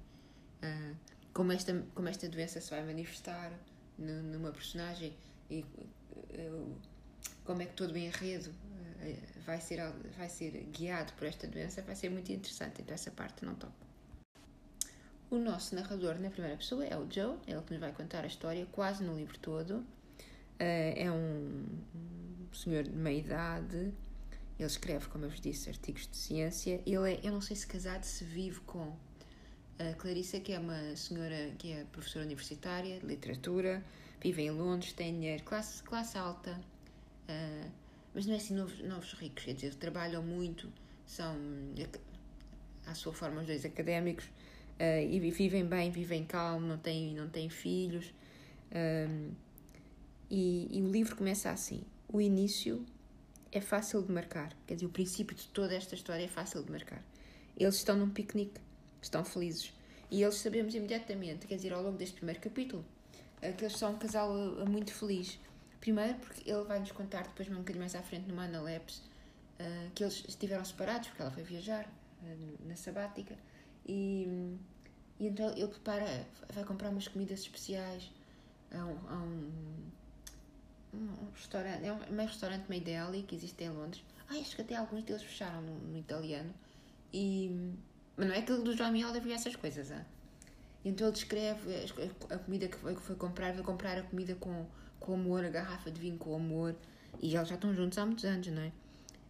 Uh, 0.66 0.96
como, 1.32 1.52
esta, 1.52 1.84
como 1.94 2.08
esta 2.08 2.28
doença 2.28 2.60
se 2.60 2.70
vai 2.70 2.84
manifestar 2.84 3.52
numa 3.98 4.50
personagem 4.50 5.14
e 5.50 5.60
uh, 5.60 6.76
como 7.44 7.62
é 7.62 7.66
que 7.66 7.74
todo 7.74 7.92
o 7.92 7.96
enredo 7.96 8.52
vai, 9.46 9.60
ser, 9.60 9.80
vai 10.16 10.28
ser 10.28 10.50
guiado 10.72 11.12
por 11.14 11.26
esta 11.26 11.46
doença, 11.46 11.82
vai 11.82 11.94
ser 11.94 12.10
muito 12.10 12.32
interessante, 12.32 12.82
então 12.82 12.94
essa 12.94 13.10
parte 13.10 13.44
não 13.44 13.54
toco. 13.54 13.72
O 15.30 15.36
nosso 15.36 15.74
narrador 15.74 16.18
na 16.20 16.30
primeira 16.30 16.56
pessoa 16.56 16.84
é 16.84 16.96
o 16.96 17.10
Joe, 17.10 17.36
ele 17.46 17.60
que 17.62 17.72
nos 17.72 17.80
vai 17.80 17.92
contar 17.92 18.24
a 18.24 18.26
história 18.26 18.66
quase 18.70 19.02
no 19.02 19.16
livro 19.16 19.38
todo. 19.38 19.84
é 20.58 21.10
um, 21.10 21.64
um 21.94 22.54
senhor 22.54 22.84
de 22.84 22.92
meia 22.92 23.18
idade, 23.18 23.92
ele 24.58 24.66
escreve, 24.66 25.08
como 25.08 25.24
eu 25.24 25.30
vos 25.30 25.40
disse, 25.40 25.68
artigos 25.68 26.06
de 26.06 26.16
ciência. 26.16 26.80
Ele 26.86 27.12
é, 27.12 27.20
eu 27.22 27.32
não 27.32 27.40
sei 27.40 27.56
se 27.56 27.66
casado, 27.66 28.04
se 28.04 28.24
vive 28.24 28.60
com 28.60 28.94
a 29.78 29.94
Clarissa, 29.94 30.38
que 30.38 30.52
é 30.52 30.58
uma 30.58 30.94
senhora 30.94 31.52
que 31.58 31.72
é 31.72 31.84
professora 31.90 32.24
universitária 32.24 33.00
de 33.00 33.06
literatura, 33.06 33.82
vive 34.20 34.42
em 34.42 34.50
Londres, 34.50 34.92
tem 34.92 35.12
dinheiro, 35.12 35.42
classe, 35.42 35.82
classe 35.82 36.16
alta, 36.16 36.60
uh, 37.28 37.70
mas 38.14 38.26
não 38.26 38.34
é 38.34 38.36
assim 38.36 38.54
novos, 38.54 38.78
novos 38.80 39.12
ricos, 39.14 39.44
quer 39.44 39.54
dizer, 39.54 39.74
trabalham 39.74 40.22
muito, 40.22 40.72
são, 41.06 41.36
à 42.86 42.94
sua 42.94 43.12
forma, 43.12 43.40
os 43.40 43.46
dois 43.46 43.64
académicos, 43.64 44.24
uh, 44.24 45.06
e 45.10 45.18
vivem 45.30 45.66
bem, 45.66 45.90
vivem 45.90 46.24
calmo, 46.24 46.66
não 46.66 46.78
têm, 46.78 47.14
não 47.14 47.28
têm 47.28 47.48
filhos. 47.50 48.12
Um, 48.72 49.30
ah, 49.32 49.44
e, 50.30 50.78
e 50.78 50.82
o 50.82 50.90
livro 50.90 51.16
começa 51.16 51.50
assim: 51.50 51.82
o 52.08 52.20
início 52.20 52.84
é 53.52 53.60
fácil 53.60 54.02
de 54.02 54.10
marcar. 54.10 54.52
Quer 54.66 54.74
dizer, 54.74 54.86
o 54.86 54.90
princípio 54.90 55.36
de 55.36 55.46
toda 55.48 55.74
esta 55.74 55.94
história 55.94 56.24
é 56.24 56.28
fácil 56.28 56.62
de 56.62 56.72
marcar. 56.72 57.02
Eles 57.56 57.76
estão 57.76 57.96
num 57.96 58.10
piquenique, 58.10 58.60
estão 59.00 59.24
felizes. 59.24 59.72
E 60.10 60.22
eles 60.22 60.36
sabemos 60.36 60.74
imediatamente, 60.74 61.46
quer 61.46 61.56
dizer, 61.56 61.72
ao 61.72 61.82
longo 61.82 61.96
deste 61.96 62.16
primeiro 62.16 62.40
capítulo, 62.40 62.84
eh, 63.40 63.52
que 63.52 63.64
eles 63.64 63.76
são 63.76 63.92
um 63.92 63.98
casal 63.98 64.30
eh, 64.60 64.64
muito 64.64 64.92
feliz. 64.92 65.38
Primeiro, 65.84 66.14
porque 66.14 66.50
ele 66.50 66.64
vai 66.64 66.80
nos 66.80 66.92
contar 66.92 67.24
depois, 67.24 67.46
um 67.50 67.56
bocadinho 67.56 67.80
mais 67.80 67.94
à 67.94 68.00
frente, 68.00 68.26
numa 68.26 68.44
Analepse, 68.44 69.02
eh, 69.58 69.90
que 69.94 70.02
eles 70.02 70.24
estiveram 70.26 70.64
separados, 70.64 71.08
porque 71.08 71.20
ela 71.20 71.30
foi 71.30 71.42
viajar 71.42 71.86
na 72.64 72.74
sabática. 72.74 73.36
E, 73.86 74.56
e 75.20 75.26
então 75.26 75.50
ele 75.50 75.68
prepara, 75.68 76.26
vai 76.54 76.64
comprar 76.64 76.88
umas 76.88 77.06
comidas 77.06 77.40
especiais 77.40 78.10
a 78.72 78.78
um, 78.78 78.98
a 79.10 79.16
um 79.16 79.52
um 80.94 81.30
restaurante, 81.34 81.84
é 81.84 81.92
um 81.92 81.98
meio 82.14 82.28
restaurante 82.30 82.64
meio 82.66 82.82
deli 82.82 83.22
que 83.24 83.34
existe 83.34 83.62
em 83.64 83.68
Londres. 83.68 84.02
Ah, 84.30 84.38
acho 84.40 84.56
que 84.56 84.62
até 84.62 84.76
alguns 84.76 85.02
deles 85.02 85.22
fecharam 85.22 85.60
no, 85.60 85.78
no 85.80 85.98
italiano. 85.98 86.54
E, 87.12 87.74
mas 88.16 88.26
não 88.26 88.34
é 88.34 88.38
aquele 88.38 88.62
do 88.62 88.74
Jamie 88.74 89.04
Oliver 89.04 89.32
e 89.32 89.34
essas 89.34 89.54
coisas, 89.54 89.92
ah? 89.92 90.02
Então 90.82 91.08
ele 91.08 91.14
descreve 91.14 91.74
a 92.30 92.38
comida 92.38 92.68
que 92.68 92.76
foi, 92.76 92.94
que 92.94 93.02
foi 93.02 93.16
comprar, 93.16 93.52
foi 93.52 93.62
comprar 93.62 93.98
a 93.98 94.02
comida 94.02 94.34
com, 94.36 94.66
com 95.04 95.14
amor, 95.14 95.44
a 95.44 95.50
garrafa 95.50 95.90
de 95.90 96.00
vinho 96.00 96.16
com 96.16 96.34
amor. 96.34 96.74
E 97.20 97.34
eles 97.34 97.48
já 97.48 97.54
estão 97.54 97.74
juntos 97.74 97.98
há 97.98 98.06
muitos 98.06 98.24
anos, 98.24 98.46
não 98.48 98.62
é? 98.62 98.72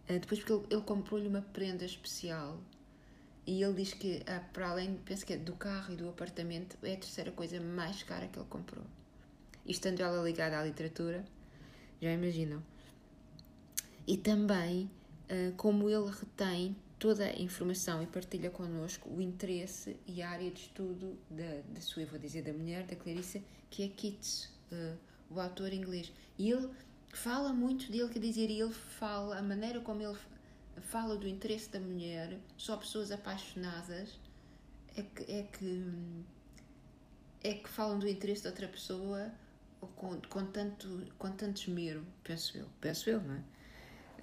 Uh, 0.09 0.19
depois 0.19 0.39
porque 0.39 0.53
ele, 0.53 0.65
ele 0.69 0.81
comprou-lhe 0.81 1.27
uma 1.27 1.41
prenda 1.41 1.83
especial 1.83 2.59
e 3.47 3.61
ele 3.61 3.73
diz 3.73 3.93
que, 3.93 4.23
ah, 4.25 4.41
para 4.53 4.69
além, 4.69 4.99
penso 5.05 5.25
que 5.25 5.33
é 5.33 5.37
do 5.37 5.53
carro 5.53 5.93
e 5.93 5.95
do 5.95 6.09
apartamento, 6.09 6.77
é 6.81 6.93
a 6.93 6.97
terceira 6.97 7.31
coisa 7.31 7.59
mais 7.61 8.01
cara 8.01 8.27
que 8.27 8.39
ele 8.39 8.47
comprou. 8.49 8.83
E 9.65 9.71
estando 9.71 9.99
ela 9.99 10.23
ligada 10.23 10.59
à 10.59 10.63
literatura, 10.63 11.23
já 12.01 12.11
imaginam? 12.11 12.63
E 14.07 14.17
também 14.17 14.89
uh, 15.29 15.53
como 15.57 15.89
ele 15.89 16.09
retém 16.09 16.75
toda 16.97 17.25
a 17.25 17.39
informação 17.39 18.01
e 18.01 18.07
partilha 18.07 18.49
connosco 18.49 19.09
o 19.09 19.21
interesse 19.21 19.95
e 20.07 20.23
a 20.23 20.29
área 20.29 20.49
de 20.49 20.61
estudo 20.61 21.15
da, 21.29 21.61
da 21.73 21.81
sua, 21.81 22.05
vou 22.05 22.17
dizer, 22.17 22.41
da 22.41 22.53
mulher, 22.53 22.85
da 22.85 22.95
Clarissa, 22.95 23.41
que 23.69 23.83
é 23.83 23.87
Keats, 23.89 24.49
uh, 24.71 24.97
o 25.29 25.39
autor 25.39 25.73
inglês. 25.73 26.11
E 26.37 26.51
ele 26.51 26.69
fala 27.09 27.53
muito 27.53 27.91
dele, 27.91 28.09
quer 28.09 28.19
dizer, 28.19 28.49
ele 28.49 28.73
fala, 28.73 29.37
a 29.37 29.41
maneira 29.41 29.79
como 29.79 30.01
ele 30.01 30.17
fala 30.81 31.15
do 31.15 31.27
interesse 31.27 31.69
da 31.69 31.79
mulher, 31.79 32.37
só 32.57 32.77
pessoas 32.77 33.11
apaixonadas 33.11 34.19
é 34.95 35.01
que, 35.01 35.31
é 35.31 35.43
que, 35.43 35.93
é 37.43 37.53
que 37.53 37.69
falam 37.69 37.99
do 37.99 38.07
interesse 38.07 38.41
de 38.41 38.47
outra 38.47 38.67
pessoa 38.67 39.31
com, 39.95 40.19
com, 40.21 40.45
tanto, 40.47 41.07
com 41.17 41.31
tanto 41.31 41.61
esmero, 41.61 42.05
penso 42.23 42.57
eu, 42.57 42.67
penso 42.81 43.09
eu, 43.09 43.21
não 43.21 43.35
é? 43.35 43.43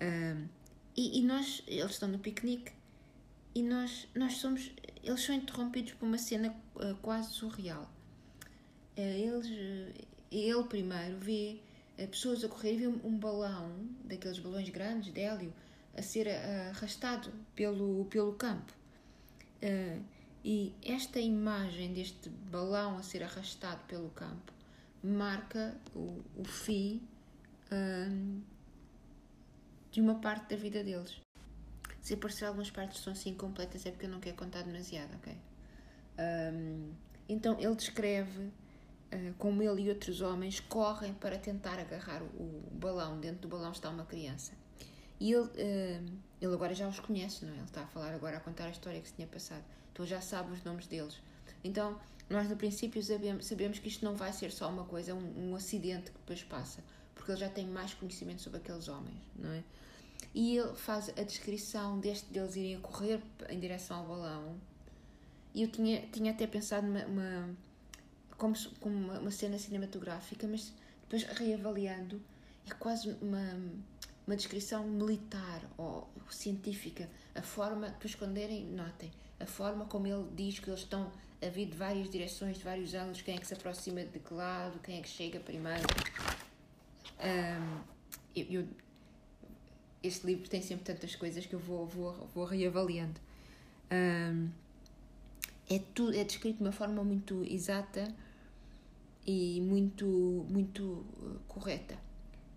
Um, 0.04 0.48
e, 0.96 1.20
e, 1.20 1.22
nós, 1.22 1.62
eles 1.66 1.92
estão 1.92 2.08
no 2.08 2.18
piquenique 2.18 2.72
e 3.54 3.62
nós, 3.62 4.08
nós 4.14 4.34
somos, 4.34 4.72
eles 5.02 5.20
são 5.20 5.34
interrompidos 5.34 5.92
por 5.92 6.06
uma 6.06 6.18
cena 6.18 6.54
uh, 6.74 6.94
quase 6.96 7.32
surreal. 7.32 7.90
Uh, 8.96 9.00
eles, 9.00 9.46
ele 10.40 10.64
primeiro 10.64 11.18
vê 11.18 11.60
pessoas 12.10 12.42
a 12.42 12.48
correr 12.48 12.74
e 12.74 12.76
vê 12.78 12.86
um, 12.88 13.18
balão, 13.18 13.88
daqueles 14.04 14.38
balões 14.38 14.68
grandes 14.70 15.12
de 15.12 15.20
hélio, 15.20 15.52
a 15.96 16.02
ser 16.02 16.28
arrastado 16.28 17.32
pelo, 17.54 18.04
pelo 18.06 18.32
campo. 18.34 18.72
e 20.44 20.72
esta 20.82 21.20
imagem 21.20 21.92
deste 21.92 22.28
balão 22.28 22.96
a 22.96 23.02
ser 23.02 23.22
arrastado 23.22 23.84
pelo 23.86 24.10
campo 24.10 24.52
marca 25.02 25.76
o, 25.94 26.22
o 26.36 26.44
fim 26.44 27.00
um, 27.72 28.40
de 29.90 30.00
uma 30.00 30.14
parte 30.16 30.50
da 30.50 30.56
vida 30.56 30.84
deles. 30.84 31.20
Se 32.00 32.14
aparecer 32.14 32.46
algumas 32.46 32.70
partes 32.70 32.98
que 32.98 33.04
são 33.04 33.12
assim 33.12 33.30
incompletas 33.30 33.84
é 33.86 33.90
porque 33.90 34.06
eu 34.06 34.10
não 34.10 34.20
quero 34.20 34.36
contar 34.36 34.62
demasiado, 34.62 35.14
ok? 35.16 35.36
Um, 36.18 36.92
então 37.28 37.58
ele 37.58 37.74
descreve 37.74 38.50
como 39.38 39.62
ele 39.62 39.82
e 39.82 39.88
outros 39.88 40.20
homens 40.20 40.60
correm 40.60 41.12
para 41.14 41.38
tentar 41.38 41.78
agarrar 41.78 42.22
o, 42.22 42.62
balão. 42.72 43.20
Dentro 43.20 43.42
do 43.42 43.48
balão 43.48 43.72
está 43.72 43.90
uma 43.90 44.04
criança. 44.04 44.52
E 45.20 45.32
ele, 45.32 45.46
uh, 45.46 46.18
ele 46.40 46.54
agora 46.54 46.74
já 46.74 46.88
os 46.88 46.98
conhece, 46.98 47.44
não 47.44 47.52
é? 47.52 47.56
Ele 47.56 47.64
está 47.64 47.82
a 47.82 47.86
falar 47.86 48.14
agora, 48.14 48.36
a 48.38 48.40
contar 48.40 48.66
a 48.66 48.70
história 48.70 49.00
que 49.00 49.08
se 49.08 49.14
tinha 49.14 49.28
passado. 49.28 49.62
Então 49.92 50.06
já 50.06 50.20
sabe 50.20 50.52
os 50.52 50.64
nomes 50.64 50.86
deles. 50.86 51.20
Então 51.62 51.98
nós 52.32 52.48
no 52.48 52.56
princípio 52.56 53.02
sabemos, 53.02 53.46
sabemos 53.46 53.78
que 53.78 53.88
isto 53.88 54.04
não 54.04 54.14
vai 54.16 54.32
ser 54.32 54.50
só 54.50 54.68
uma 54.68 54.84
coisa, 54.84 55.14
um, 55.14 55.50
um 55.50 55.54
acidente 55.54 56.10
que 56.10 56.18
depois 56.18 56.42
passa, 56.42 56.82
porque 57.14 57.30
ele 57.30 57.38
já 57.38 57.48
tem 57.48 57.66
mais 57.66 57.92
conhecimento 57.94 58.40
sobre 58.40 58.58
aqueles 58.58 58.88
homens, 58.88 59.20
não 59.36 59.52
é? 59.52 59.62
E 60.34 60.56
ele 60.56 60.74
faz 60.74 61.10
a 61.10 61.22
descrição 61.22 61.98
deste 62.00 62.32
deles 62.32 62.56
irem 62.56 62.76
a 62.76 62.80
correr 62.80 63.20
em 63.50 63.60
direção 63.60 63.98
ao 63.98 64.06
balão. 64.06 64.56
E 65.54 65.62
eu 65.62 65.68
tinha, 65.68 66.00
tinha 66.10 66.32
até 66.32 66.46
pensado 66.46 66.86
numa, 66.86 67.04
uma, 67.04 67.56
como, 68.42 68.56
como 68.80 68.96
uma, 68.96 69.20
uma, 69.20 69.30
cena 69.30 69.56
cinematográfica, 69.56 70.48
mas 70.48 70.72
depois 71.02 71.22
reavaliando, 71.38 72.20
é 72.68 72.74
quase 72.74 73.16
uma, 73.22 73.56
uma 74.26 74.34
descrição 74.34 74.84
militar 74.84 75.62
ou 75.78 76.10
científica. 76.28 77.08
A 77.36 77.42
forma, 77.42 77.90
depois 77.90 78.16
quando 78.16 78.32
derem, 78.32 78.64
notem, 78.64 79.12
a 79.38 79.46
forma 79.46 79.84
como 79.84 80.08
ele 80.08 80.26
diz 80.34 80.58
que 80.58 80.68
eles 80.68 80.80
estão 80.80 81.12
a 81.40 81.48
vir 81.50 81.66
de 81.66 81.76
várias 81.76 82.10
direções, 82.10 82.58
de 82.58 82.64
vários 82.64 82.94
ângulos, 82.94 83.22
quem 83.22 83.36
é 83.36 83.38
que 83.38 83.46
se 83.46 83.54
aproxima 83.54 84.04
de 84.04 84.18
que 84.18 84.34
lado, 84.34 84.80
quem 84.80 84.98
é 84.98 85.02
que 85.02 85.08
chega 85.08 85.38
primeiro. 85.38 85.86
Um, 87.20 87.80
eu, 88.34 88.46
eu, 88.50 88.68
este 90.02 90.26
livro 90.26 90.48
tem 90.48 90.60
sempre 90.60 90.84
tantas 90.84 91.14
coisas 91.14 91.46
que 91.46 91.54
eu 91.54 91.60
vou, 91.60 91.86
vou, 91.86 92.28
vou 92.34 92.44
reavaliando. 92.44 93.20
Um, 93.92 94.50
é, 95.70 95.78
tudo, 95.94 96.16
é 96.16 96.24
descrito 96.24 96.58
de 96.58 96.64
uma 96.64 96.72
forma 96.72 97.04
muito 97.04 97.44
exata 97.44 98.12
e 99.26 99.60
muito, 99.60 100.06
muito 100.48 100.82
uh, 100.82 101.40
correta. 101.46 101.96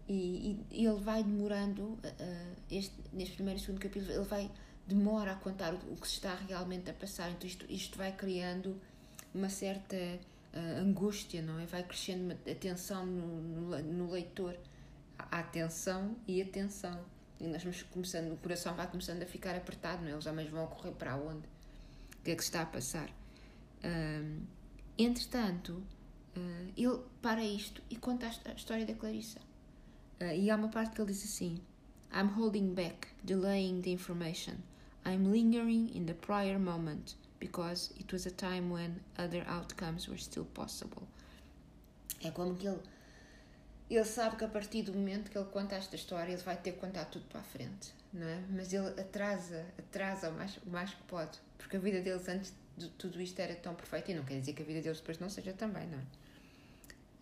E, 0.07 0.60
e, 0.72 0.86
ele 0.86 1.00
vai 1.00 1.24
demorando, 1.24 1.84
uh, 1.84 2.55
este, 2.69 2.93
neste 3.12 3.36
primeiro 3.36 3.60
e 3.60 3.63
segundo 3.63 3.79
capítulo, 3.79 4.12
ele 4.12 4.25
vai 4.25 4.51
demora 4.88 5.31
a 5.31 5.36
contar 5.36 5.74
o, 5.74 5.95
que 5.95 6.07
se 6.07 6.15
está 6.15 6.36
realmente 6.36 6.89
a 6.89 6.93
passar. 6.93 7.31
Então 7.31 7.48
isto, 7.48 7.65
isto 7.69 7.98
vai 7.98 8.12
criando 8.12 8.79
uma 9.34 9.50
certa 9.50 9.95
uh, 9.95 10.79
angústia, 10.79 11.41
não 11.41 11.60
é? 11.60 11.65
Vai 11.65 11.84
crescendo 11.84 12.34
a 12.34 12.55
tensão 12.55 13.05
no, 13.05 13.41
no, 13.41 13.84
no 13.84 14.12
leitor. 14.12 14.57
A 15.17 15.39
atenção 15.39 16.15
e 16.27 16.41
a 16.41 16.45
tensão. 16.45 17.00
E 17.39 17.48
nós 17.48 17.63
vamos 17.63 17.84
começando, 17.84 18.31
o 18.34 18.38
coração 18.38 18.75
vai 18.75 18.88
começando 18.88 19.24
a 19.24 19.25
ficar 19.25 19.55
apertado, 19.55 20.03
não 20.03 20.12
é? 20.12 20.15
Os 20.15 20.25
homens 20.25 20.50
vão 20.50 20.67
correr 20.67 20.91
para 20.91 21.15
onde? 21.15 21.48
O 22.19 22.24
que 22.24 22.31
é 22.31 22.36
que 22.36 22.41
se 22.41 22.50
está 22.50 22.62
a 22.62 22.65
passar? 22.65 23.10
Uh, 23.10 24.41
entretanto, 24.98 25.81
uh, 26.36 26.74
ele 26.75 27.00
para 27.22 27.44
isto 27.44 27.82
e 27.89 27.96
conta 27.96 28.27
a, 28.27 28.51
a 28.51 28.54
história 28.54 28.86
da 28.86 28.94
Clarissa. 28.94 29.39
Uh, 30.22 30.34
e 30.36 30.50
há 30.50 30.56
uma 30.56 30.70
parte 30.70 30.96
que 30.96 31.01
ele 31.01 31.12
diz 31.12 31.24
assim: 31.24 31.60
I'm 32.13 32.30
holding 32.38 32.74
back, 32.74 33.08
delaying 33.24 33.82
the 33.82 33.92
information. 33.92 34.56
I'm 35.06 35.32
lingering 35.32 35.92
in 35.96 36.06
the 36.06 36.13
prior 36.13 36.58
moment 36.58 37.15
because 37.39 37.94
it 38.00 38.12
was 38.12 38.25
a 38.25 38.32
time 38.32 38.72
when 38.72 39.01
other 39.18 39.46
outcomes 39.48 40.08
were 40.08 40.20
still 40.20 40.46
possible. 40.46 41.04
É 42.24 42.32
como 42.32 42.56
que 42.56 42.68
ele 42.68 42.80
ele 43.89 44.06
sabe 44.06 44.36
que 44.38 44.44
a 44.44 44.48
partir 44.48 44.82
do 44.82 44.94
momento 44.94 45.30
que 45.30 45.38
ele 45.38 45.48
conta 45.51 45.75
esta 45.75 45.96
história, 45.96 46.32
ele 46.32 46.42
vai 46.42 46.58
ter 46.58 46.72
que 46.72 46.80
contar 46.80 47.06
tudo 47.06 47.25
para 47.25 47.39
a 47.39 47.44
frente, 47.44 47.94
não 48.12 48.27
é? 48.27 48.42
Mas 48.50 48.74
ele 48.74 48.88
atrasa, 49.00 49.63
atrasa 49.77 50.30
o 50.30 50.34
mais, 50.34 50.58
o 50.58 50.70
mais 50.70 50.92
que 50.92 51.04
pode, 51.04 51.38
porque 51.58 51.77
a 51.77 51.80
vida 51.80 52.01
deles 52.01 52.27
antes 52.27 52.51
de 52.75 52.89
tudo 52.89 53.22
isto 53.22 53.39
era 53.39 53.56
tão 53.56 53.75
perfeita 53.75 54.12
e 54.12 54.15
não 54.15 54.25
quer 54.25 54.39
dizer 54.39 54.54
que 54.54 54.63
a 54.63 54.65
vida 54.65 54.82
deles 54.82 55.00
depois 55.00 55.20
não 55.20 55.30
seja 55.30 55.54
também, 55.54 55.88
não 55.88 56.00
é? 56.00 56.04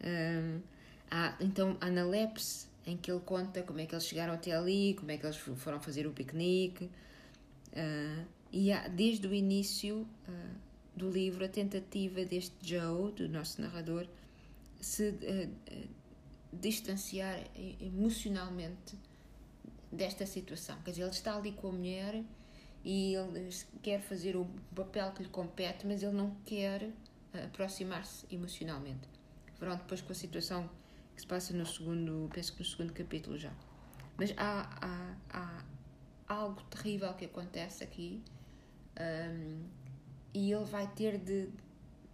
Hum, 0.03 0.61
há, 1.09 1.35
então, 1.39 1.77
há 1.79 1.89
na 1.89 2.03
Lepse, 2.03 2.67
em 2.85 2.97
que 2.97 3.09
ele 3.09 3.21
conta 3.21 3.63
como 3.63 3.79
é 3.79 3.85
que 3.85 3.95
eles 3.95 4.05
chegaram 4.05 4.33
até 4.33 4.51
ali, 4.51 4.93
como 4.95 5.09
é 5.11 5.17
que 5.17 5.25
eles 5.25 5.37
foram 5.37 5.79
fazer 5.79 6.05
o 6.05 6.11
piquenique, 6.11 6.85
uh, 6.85 8.25
e 8.51 8.71
há, 8.71 8.87
desde 8.87 9.25
o 9.27 9.33
início 9.33 10.07
uh, 10.27 10.55
do 10.95 11.09
livro, 11.09 11.45
a 11.45 11.47
tentativa 11.47 12.25
deste 12.25 12.55
Joe, 12.61 13.11
do 13.13 13.29
nosso 13.29 13.61
narrador, 13.61 14.05
se 14.81 15.09
uh, 15.09 15.87
distanciar 16.51 17.39
emocionalmente 17.79 18.97
desta 19.91 20.25
situação. 20.25 20.77
Quer 20.83 20.91
dizer, 20.91 21.03
ele 21.03 21.11
está 21.11 21.37
ali 21.37 21.53
com 21.53 21.69
a 21.69 21.71
mulher 21.71 22.23
e 22.83 23.15
ele 23.15 23.49
quer 23.81 24.01
fazer 24.01 24.35
o 24.35 24.45
papel 24.75 25.11
que 25.13 25.23
lhe 25.23 25.29
compete, 25.29 25.87
mas 25.87 26.03
ele 26.03 26.11
não 26.11 26.35
quer 26.45 26.89
aproximar-se 27.33 28.25
emocionalmente. 28.29 29.12
Pronto, 29.63 29.79
depois 29.79 30.01
com 30.01 30.11
a 30.11 30.15
situação 30.15 30.69
que 31.15 31.21
se 31.21 31.25
passa 31.25 31.53
no 31.53 31.65
segundo, 31.65 32.29
penso 32.33 32.51
que 32.51 32.59
no 32.59 32.65
segundo 32.65 32.91
capítulo 32.91 33.37
já. 33.37 33.53
Mas 34.17 34.33
há, 34.35 34.67
há, 34.81 35.15
há 35.29 35.63
algo 36.27 36.61
terrível 36.63 37.13
que 37.13 37.23
acontece 37.23 37.81
aqui 37.81 38.21
um, 38.99 39.63
e 40.33 40.51
ele 40.51 40.65
vai 40.65 40.85
ter 40.93 41.17
de. 41.17 41.47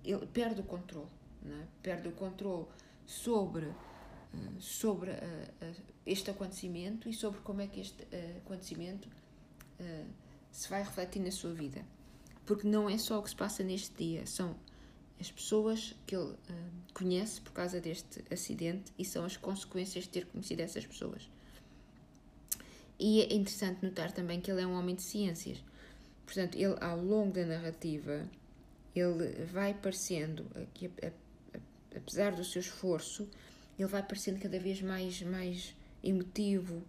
Ele 0.04 0.28
perde 0.28 0.62
o 0.62 0.64
controle, 0.64 1.08
é? 1.44 1.66
perde 1.82 2.10
o 2.10 2.12
controle 2.12 2.68
sobre, 3.04 3.66
uh, 3.66 3.76
sobre 4.60 5.10
uh, 5.10 5.16
uh, 5.16 5.76
este 6.06 6.30
acontecimento 6.30 7.10
e 7.10 7.14
sobre 7.14 7.42
como 7.42 7.62
é 7.62 7.68
que 7.68 7.80
este 7.80 8.06
acontecimento 8.38 9.10
se 10.52 10.70
vai 10.70 10.84
refletir 10.84 11.20
na 11.20 11.32
sua 11.32 11.52
vida. 11.52 11.84
Porque 12.46 12.68
não 12.68 12.88
é 12.88 12.98
só 13.00 13.18
o 13.18 13.24
que 13.24 13.32
se 13.32 13.36
passa 13.36 13.64
neste 13.64 13.96
dia, 13.98 14.28
são 14.28 14.56
as 15.20 15.32
pessoas 15.32 15.96
que 16.08 16.16
ele 16.16 16.36
conhece 16.94 17.42
por 17.42 17.52
causa 17.52 17.80
deste 17.80 18.24
acidente 18.32 18.92
e 18.98 19.04
são 19.04 19.26
as 19.26 19.36
consequências 19.36 20.06
de 20.06 20.10
ter 20.10 20.26
conhecido 20.26 20.62
essas 20.62 20.86
pessoas. 20.86 21.30
E 22.98 23.22
é 23.22 23.34
interessante 23.34 23.84
notar 23.84 24.12
também 24.12 24.42
que 24.42 24.52
ele 24.52 24.62
é 24.62 24.68
um 24.68 24.78
homem 24.78 24.96
de 24.96 25.02
ciências. 25.02 25.64
Portanto, 26.26 26.56
ele, 26.56 26.76
ao 26.82 27.02
longo 27.02 27.34
da 27.34 27.46
narrativa, 27.46 28.30
ele 28.96 29.46
vai 29.46 29.74
parecendo, 29.74 30.46
que, 30.74 30.92
apesar 31.96 32.36
do 32.36 32.44
seu 32.44 32.60
esforço, 32.60 33.28
ele 33.78 33.88
vai 33.88 34.04
parecendo 34.04 34.40
cada 34.40 34.60
vez 34.60 34.82
mais, 34.82 35.22
mais 35.22 35.74
emotivo, 36.04 36.84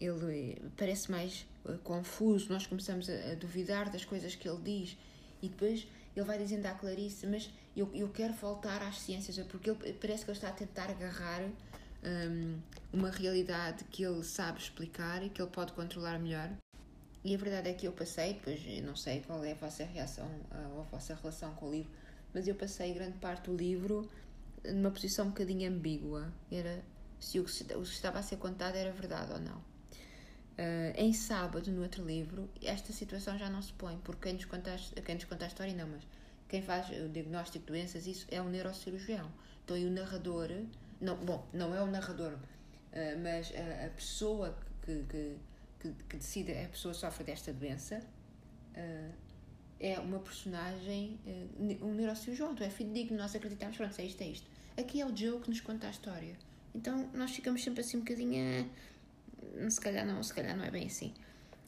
ele 0.00 0.60
parece 0.76 1.10
mais 1.10 1.46
uh, 1.64 1.78
confuso, 1.78 2.52
nós 2.52 2.66
começamos 2.66 3.08
a, 3.10 3.32
a, 3.32 3.34
duvidar 3.34 3.90
das 3.90 4.04
coisas 4.04 4.34
que 4.34 4.48
ele 4.48 4.60
diz 4.62 4.96
e 5.42 5.48
depois 5.48 5.86
ele 6.18 6.26
vai 6.26 6.38
dizendo 6.38 6.66
à 6.66 6.72
Clarice, 6.72 7.26
mas 7.26 7.50
eu, 7.76 7.88
eu 7.94 8.08
quero 8.08 8.34
voltar 8.34 8.82
às 8.82 8.98
ciências, 8.98 9.38
porque 9.46 9.70
ele, 9.70 9.92
parece 9.94 10.24
que 10.24 10.30
ele 10.30 10.38
está 10.38 10.48
a 10.48 10.52
tentar 10.52 10.90
agarrar 10.90 11.42
um, 12.02 12.58
uma 12.92 13.10
realidade 13.10 13.84
que 13.84 14.02
ele 14.02 14.24
sabe 14.24 14.58
explicar 14.58 15.22
e 15.22 15.28
que 15.28 15.40
ele 15.40 15.50
pode 15.50 15.72
controlar 15.72 16.18
melhor. 16.18 16.50
E 17.24 17.34
a 17.34 17.38
verdade 17.38 17.68
é 17.68 17.74
que 17.74 17.86
eu 17.86 17.92
passei, 17.92 18.34
depois 18.34 18.60
não 18.82 18.96
sei 18.96 19.20
qual 19.20 19.44
é 19.44 19.52
a 19.52 19.54
vossa 19.54 19.84
reação 19.84 20.28
ou 20.74 20.80
a 20.80 20.84
vossa 20.84 21.14
relação 21.14 21.52
com 21.54 21.66
o 21.66 21.72
livro, 21.72 21.90
mas 22.32 22.46
eu 22.48 22.54
passei 22.54 22.92
grande 22.94 23.18
parte 23.18 23.50
do 23.50 23.56
livro 23.56 24.08
numa 24.64 24.90
posição 24.90 25.26
um 25.26 25.30
bocadinho 25.30 25.70
ambígua. 25.70 26.32
Era 26.50 26.82
se 27.20 27.38
o 27.38 27.44
que 27.44 27.50
estava 27.82 28.18
a 28.18 28.22
ser 28.22 28.36
contado 28.36 28.76
era 28.76 28.92
verdade 28.92 29.32
ou 29.32 29.40
não. 29.40 29.62
Uh, 30.58 30.92
em 30.96 31.12
sábado, 31.12 31.70
no 31.70 31.82
outro 31.82 32.04
livro, 32.04 32.50
esta 32.60 32.92
situação 32.92 33.38
já 33.38 33.48
não 33.48 33.62
se 33.62 33.72
põe, 33.74 33.96
porque 33.98 34.22
quem 34.22 34.32
nos 34.32 34.44
conta, 34.44 34.74
quem 35.04 35.14
nos 35.14 35.24
conta 35.24 35.44
a 35.44 35.48
história 35.48 35.72
não, 35.72 35.86
mas 35.86 36.02
quem 36.48 36.60
faz 36.60 36.88
o 36.90 37.08
diagnóstico 37.08 37.64
de 37.64 37.72
doenças, 37.72 38.08
isso 38.08 38.26
é 38.28 38.42
um 38.42 38.48
neurocirurgião. 38.48 39.30
Então, 39.64 39.76
e 39.76 39.86
o 39.86 39.90
narrador 39.90 40.48
não, 41.00 41.16
bom, 41.16 41.46
não 41.52 41.72
é 41.72 41.80
o 41.80 41.86
narrador, 41.86 42.32
uh, 42.32 42.38
mas 43.22 43.52
a, 43.54 43.86
a 43.86 43.90
pessoa 43.90 44.58
que, 44.82 45.04
que, 45.08 45.36
que, 45.78 45.94
que, 46.08 46.16
decide, 46.16 46.52
a 46.52 46.68
pessoa 46.68 46.92
sofre 46.92 47.22
desta 47.22 47.52
doença, 47.52 48.02
uh, 48.76 49.14
é 49.78 49.96
uma 50.00 50.18
personagem, 50.18 51.20
um 51.80 51.94
neurocirurgião, 51.94 52.52
então 52.52 52.66
é 52.66 52.70
fidedigno, 52.70 53.16
nós 53.16 53.32
acreditamos, 53.34 53.76
pronto, 53.76 53.96
é 53.96 54.04
isto, 54.04 54.20
é 54.22 54.26
isto. 54.26 54.46
Aqui 54.76 55.00
é 55.00 55.06
o 55.06 55.16
Joe 55.16 55.40
que 55.40 55.50
nos 55.50 55.60
conta 55.60 55.86
a 55.86 55.90
história. 55.90 56.36
Então 56.74 57.08
nós 57.14 57.30
ficamos 57.30 57.62
sempre 57.62 57.80
assim 57.80 57.98
um 57.98 58.00
bocadinho. 58.00 58.68
Se 59.68 59.80
calhar 59.80 60.06
não, 60.06 60.22
se 60.22 60.32
calhar 60.32 60.56
não 60.56 60.64
é 60.64 60.70
bem 60.70 60.86
assim. 60.86 61.12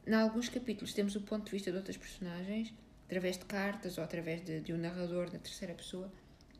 Em 0.07 0.15
alguns 0.15 0.49
capítulos 0.49 0.93
temos 0.93 1.15
o 1.15 1.21
ponto 1.21 1.45
de 1.45 1.51
vista 1.51 1.71
de 1.71 1.77
outras 1.77 1.97
personagens, 1.97 2.73
através 3.07 3.37
de 3.37 3.45
cartas 3.45 3.99
ou 3.99 4.05
através 4.05 4.45
de, 4.45 4.61
de 4.61 4.73
um 4.73 4.79
narrador 4.79 5.33
na 5.33 5.39
terceira 5.39 5.75
pessoa, 5.75 6.11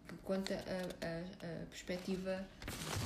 que 0.07 0.17
conta 0.19 0.55
a, 0.55 1.07
a, 1.07 1.63
a 1.63 1.67
perspectiva 1.67 2.47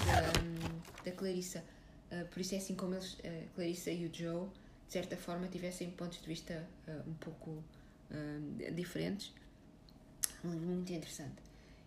da, 0.07 1.05
da 1.05 1.13
Clarissa. 1.13 1.63
Uh, 2.11 2.27
por 2.27 2.41
isso 2.41 2.55
é 2.55 2.59
assim 2.59 2.75
como 2.75 2.95
eles, 2.95 3.19
a 3.25 3.55
Clarissa 3.55 3.91
e 3.91 4.07
o 4.07 4.15
Joe, 4.15 4.49
de 4.87 4.93
certa 4.93 5.17
forma, 5.17 5.47
tivessem 5.49 5.91
pontos 5.91 6.21
de 6.21 6.27
vista 6.27 6.67
uh, 6.89 7.09
um 7.09 7.15
pouco 7.15 7.51
uh, 7.51 8.75
diferentes. 8.75 9.33
Um 10.45 10.51
livro 10.53 10.67
muito 10.67 10.93
interessante. 10.93 11.43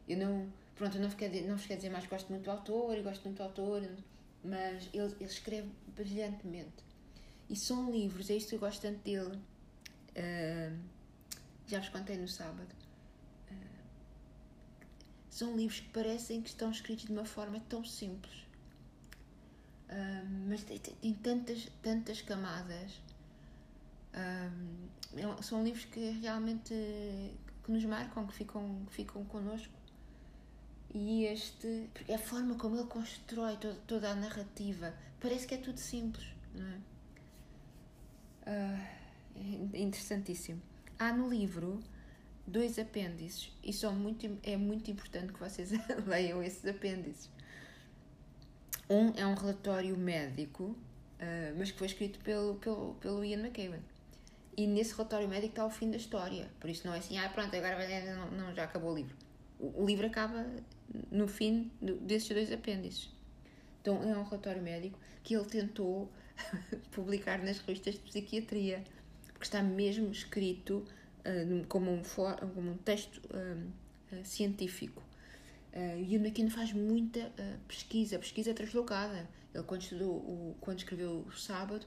Eu 0.07 0.17
não, 0.17 0.47
pronto, 0.75 0.97
eu 0.97 1.01
não 1.01 1.09
fiquei, 1.09 1.47
não 1.47 1.57
fiquei 1.57 1.75
a 1.75 1.77
dizer 1.77 1.89
mais 1.89 2.05
gosto 2.05 2.29
muito 2.29 2.43
do 2.43 2.51
autor 2.51 3.01
gosto 3.01 3.23
muito 3.25 3.37
do 3.37 3.43
autor, 3.43 3.83
mas 4.47 4.89
ele, 4.93 5.13
ele 5.19 5.25
escreve 5.25 5.69
brilhantemente. 5.95 6.85
E 7.49 7.55
são 7.55 7.91
livros, 7.91 8.29
é 8.29 8.35
isto 8.35 8.49
que 8.49 8.55
eu 8.55 8.59
gosto 8.59 8.81
tanto 8.81 8.99
dele. 8.99 9.39
já 11.67 11.79
vos 11.79 11.89
contei 11.89 12.17
no 12.17 12.27
sábado 12.27 12.77
são 15.37 15.55
livros 15.55 15.81
que 15.81 15.89
parecem 15.89 16.41
que 16.41 16.49
estão 16.49 16.71
escritos 16.71 17.05
de 17.05 17.11
uma 17.11 17.23
forma 17.23 17.59
tão 17.69 17.85
simples, 17.85 18.47
um, 19.87 20.49
mas 20.49 20.63
tem, 20.63 20.79
tem, 20.79 21.13
tantas, 21.13 21.67
tantas 21.83 22.21
camadas. 22.23 22.99
Um, 24.15 25.43
são 25.43 25.63
livros 25.63 25.85
que 25.85 26.09
realmente 26.21 26.73
que 27.63 27.71
nos 27.71 27.85
marcam, 27.85 28.25
que 28.25 28.33
ficam, 28.33 28.83
que 28.87 28.93
ficam 28.95 29.23
connosco. 29.25 29.76
E 30.93 31.25
este, 31.25 31.89
a 32.13 32.17
forma 32.17 32.55
como 32.55 32.77
ele 32.77 32.87
constrói 32.87 33.57
toda, 33.57 33.75
toda 33.87 34.11
a 34.11 34.15
narrativa, 34.15 34.93
parece 35.19 35.45
que 35.45 35.55
é 35.55 35.57
tudo 35.57 35.79
simples, 35.79 36.27
não 36.53 36.67
é? 36.67 36.77
Uh, 38.47 39.75
interessantíssimo. 39.75 40.61
Há 40.97 41.11
no 41.11 41.29
livro 41.29 41.79
dois 42.47 42.79
apêndices 42.79 43.51
e 43.61 43.73
são 43.73 43.93
muito, 43.93 44.39
é 44.41 44.55
muito 44.55 44.89
importante 44.89 45.33
que 45.33 45.39
vocês 45.39 45.71
leiam 46.07 46.41
esses 46.41 46.65
apêndices. 46.65 47.29
Um 48.89 49.11
é 49.17 49.27
um 49.27 49.33
relatório 49.33 49.97
médico, 49.97 50.63
uh, 50.63 51.55
mas 51.57 51.71
que 51.71 51.77
foi 51.77 51.87
escrito 51.87 52.19
pelo, 52.19 52.55
pelo, 52.55 52.95
pelo 52.95 53.23
Ian 53.25 53.45
McEwan. 53.45 53.81
E 54.55 54.65
nesse 54.65 54.93
relatório 54.93 55.27
médico 55.27 55.51
está 55.51 55.65
o 55.65 55.69
fim 55.69 55.91
da 55.91 55.97
história. 55.97 56.49
Por 56.59 56.69
isso 56.69 56.87
não 56.87 56.93
é 56.93 56.99
assim, 56.99 57.17
ah, 57.17 57.29
pronto, 57.29 57.55
agora 57.55 57.77
não, 58.15 58.31
não, 58.31 58.55
já 58.55 58.63
acabou 58.63 58.91
o 58.91 58.95
livro. 58.95 59.15
O, 59.59 59.85
livro 59.85 60.05
acaba 60.05 60.45
no 61.11 61.27
fim 61.27 61.71
desses 61.81 62.29
dois 62.29 62.51
apêndices. 62.51 63.09
Então 63.81 64.03
é 64.03 64.17
um 64.17 64.23
relatório 64.23 64.61
médico 64.61 64.99
que 65.23 65.35
ele 65.35 65.45
tentou 65.45 66.11
publicar 66.91 67.39
nas 67.39 67.59
revistas 67.59 67.95
de 67.95 67.99
psiquiatria, 68.01 68.83
porque 69.33 69.45
está 69.45 69.61
mesmo 69.61 70.11
escrito 70.11 70.85
uh, 71.19 71.67
como, 71.67 71.91
um 71.91 72.01
como 72.53 72.71
um 72.71 72.77
texto 72.77 73.21
uh, 73.27 74.25
científico. 74.25 75.01
Uh, 75.73 76.01
e 76.01 76.17
o 76.17 76.19
McKinnon 76.19 76.49
faz 76.49 76.73
muita 76.73 77.31
pesquisa, 77.67 78.17
pesquisa 78.19 78.53
translocada. 78.53 79.27
Ele, 79.53 79.63
quando, 79.63 79.81
estudou 79.81 80.15
o, 80.15 80.55
quando 80.59 80.79
escreveu 80.79 81.25
o 81.27 81.31
Sábado, 81.31 81.85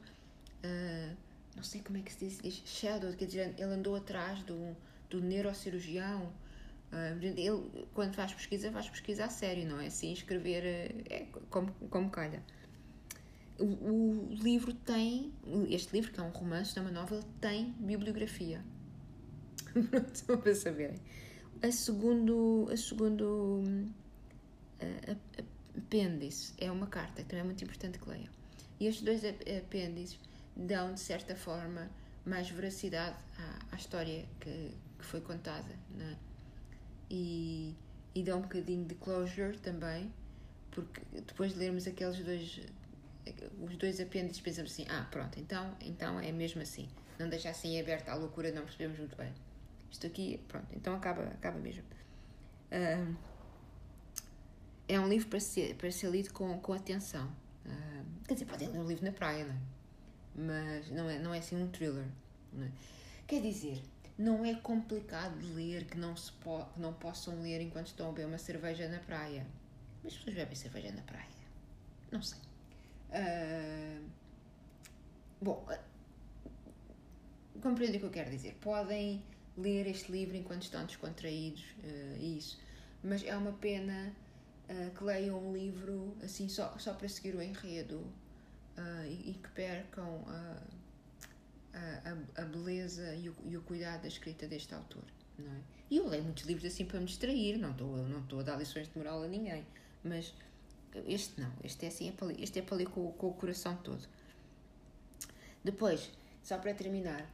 não 1.57 1.63
sei 1.63 1.81
como 1.81 1.99
é 1.99 2.03
que 2.03 2.13
se 2.13 2.27
diz, 2.27 2.39
diz 2.41 2.63
shadow, 2.65 3.13
quer 3.13 3.27
dizer, 3.27 3.55
ele 3.57 3.73
andou 3.73 3.97
atrás 3.97 4.43
do, 4.43 4.77
do 5.09 5.21
neurocirurgião. 5.21 6.33
Ele, 6.93 7.87
quando 7.95 8.15
faz 8.15 8.33
pesquisa, 8.33 8.71
faz 8.73 8.89
pesquisa 8.89 9.25
a 9.25 9.29
sério, 9.29 9.69
não 9.69 9.81
é 9.81 9.87
assim 9.87 10.13
escrever 10.13 11.05
é, 11.09 11.27
como, 11.49 11.73
como 11.89 12.11
calha. 12.11 12.43
O, 13.59 13.65
o, 13.65 14.35
livro 14.35 14.73
tem, 14.73 15.33
este 15.69 15.93
livro, 15.93 16.11
que 16.11 16.19
é 16.19 16.23
um 16.23 16.31
romance, 16.31 16.77
é 16.79 16.81
uma 16.81 16.91
novela, 16.91 17.23
tem 17.41 17.73
bibliografia. 17.79 18.65
só 20.15 20.37
para 20.37 20.55
saberem. 20.55 20.99
A 21.63 21.71
segundo, 21.71 22.69
a 22.73 22.77
segundo 22.77 23.63
apêndice 25.77 26.55
é 26.59 26.71
uma 26.71 26.87
carta, 26.87 27.23
que 27.23 27.29
também 27.29 27.43
é 27.43 27.45
muito 27.45 27.63
importante 27.63 27.99
que 27.99 28.09
leiam. 28.09 28.31
E 28.81 28.87
estes 28.87 29.05
dois 29.05 29.23
apêndices 29.25 30.19
dão, 30.57 30.95
de 30.95 31.01
certa 31.01 31.37
forma, 31.37 31.91
mais 32.25 32.49
veracidade 32.49 33.17
à, 33.39 33.75
à 33.75 33.77
história 33.77 34.27
que, 34.41 34.75
que 34.99 35.05
foi 35.05 35.21
contada. 35.21 35.75
Né? 35.91 36.17
E, 37.11 37.75
e 38.15 38.23
dão 38.23 38.39
um 38.39 38.43
bocadinho 38.43 38.87
de 38.87 38.95
closure 38.95 39.59
também, 39.59 40.13
porque 40.71 41.03
depois 41.27 41.53
de 41.53 41.59
lermos 41.59 41.87
aqueles 41.87 42.21
dois 42.21 42.61
os 43.61 43.77
dois 43.77 44.01
apêndices 44.01 44.41
pensamos 44.41 44.73
assim, 44.73 44.87
ah, 44.89 45.07
pronto, 45.11 45.39
então, 45.39 45.77
então 45.81 46.19
é 46.19 46.33
mesmo 46.33 46.63
assim. 46.63 46.89
Não 47.19 47.29
deixa 47.29 47.51
assim 47.51 47.79
aberta 47.79 48.13
à 48.13 48.15
loucura, 48.15 48.51
não 48.51 48.63
percebemos 48.63 48.99
muito 48.99 49.17
bem. 49.17 49.33
Isto 49.91 50.07
aqui, 50.07 50.41
pronto, 50.49 50.67
então 50.75 50.95
acaba, 50.95 51.23
acaba 51.25 51.59
mesmo. 51.59 51.83
Uh, 52.71 53.15
é 54.89 54.99
um 54.99 55.09
livro 55.09 55.29
para 55.29 55.41
ser, 55.41 55.75
para 55.77 55.91
ser 55.91 56.11
lido 56.11 56.33
com, 56.33 56.59
com 56.61 56.73
atenção. 56.73 57.31
Uh, 57.67 58.05
quer 58.27 58.35
dizer, 58.35 58.47
podem 58.47 58.69
ler 58.69 58.79
um 58.79 58.87
livro 58.87 59.05
na 59.05 59.13
praia, 59.13 59.45
não 59.45 59.55
é? 59.55 59.59
Mas 60.33 60.91
não 60.91 61.11
é, 61.11 61.19
não 61.19 61.35
é 61.35 61.39
assim 61.39 61.61
um 61.61 61.69
thriller. 61.69 62.07
É? 62.59 62.69
Quer 63.27 63.43
dizer, 63.43 63.83
não 64.21 64.45
é 64.45 64.55
complicado 64.55 65.39
de 65.39 65.47
ler 65.47 65.87
que 65.87 65.97
não, 65.97 66.15
se 66.15 66.31
po 66.33 66.63
que 66.67 66.79
não 66.79 66.93
possam 66.93 67.41
ler 67.41 67.63
enquanto 67.63 67.87
estão 67.87 68.11
a 68.11 68.13
beber 68.13 68.27
uma 68.27 68.37
cerveja 68.37 68.87
na 68.87 68.99
praia. 68.99 69.47
Mas 70.03 70.13
as 70.13 70.19
pessoas 70.19 70.37
bebem 70.37 70.55
cerveja 70.55 70.93
na 70.93 71.01
praia? 71.03 71.27
Não 72.13 72.23
sei. 72.23 72.39
Uh, 73.09 74.05
bom, 75.41 75.67
uh, 75.67 77.61
compreendo 77.63 77.97
o 77.97 77.99
que 77.99 78.05
eu 78.05 78.11
quero 78.11 78.31
dizer. 78.31 78.59
Podem 78.61 79.25
ler 79.57 79.87
este 79.87 80.13
livro 80.13 80.37
enquanto 80.37 80.65
estão 80.65 80.85
descontraídos, 80.85 81.65
uh, 81.83 82.23
isso. 82.23 82.61
Mas 83.03 83.25
é 83.25 83.35
uma 83.35 83.53
pena 83.53 84.15
uh, 84.69 84.91
que 84.91 85.03
leiam 85.03 85.39
um 85.39 85.51
livro 85.51 86.15
assim 86.23 86.47
só, 86.47 86.77
só 86.79 86.93
para 86.93 87.09
seguir 87.09 87.35
o 87.35 87.41
enredo 87.43 87.97
uh, 88.77 89.07
e, 89.07 89.31
e, 89.31 89.41
que 89.43 89.49
percam 89.53 90.27
a, 91.73 92.43
a, 92.43 92.45
beleza 92.45 93.15
e 93.15 93.29
o, 93.29 93.37
e 93.45 93.57
o, 93.57 93.63
cuidado 93.63 94.03
da 94.03 94.09
escrita 94.09 94.47
deste 94.47 94.75
autor. 94.75 95.05
Não 95.39 95.53
é? 95.53 95.61
E 95.91 95.97
eu 95.97 96.09
leio 96.09 96.23
muitos 96.25 96.45
livros 96.45 96.65
assim 96.65 96.85
para 96.85 97.01
me 97.01 97.07
distrair, 97.07 97.57
não 97.59 97.73
estou, 97.73 97.97
não 97.97 98.21
estou 98.21 98.41
a 98.41 98.43
dar 98.43 98.57
lições 98.57 98.89
de 98.89 98.97
moral 98.97 99.23
a 99.23 99.29
ninguém, 99.29 99.67
mas 100.05 100.35
este 101.07 101.41
não, 101.41 101.53
este 101.65 101.85
é 101.85 101.89
assim, 101.89 102.09
é 102.09 102.13
para 102.13 102.27
ler, 102.29 102.43
este 102.43 102.59
é 102.59 102.63
para 102.63 102.77
ler 102.77 102.89
com, 102.89 103.13
com 103.13 103.29
o 103.29 103.35
coração 103.35 103.77
todo. 103.77 104.07
Depois, 105.65 106.11
só 106.43 106.59
para 106.59 106.75
terminar, 106.75 107.29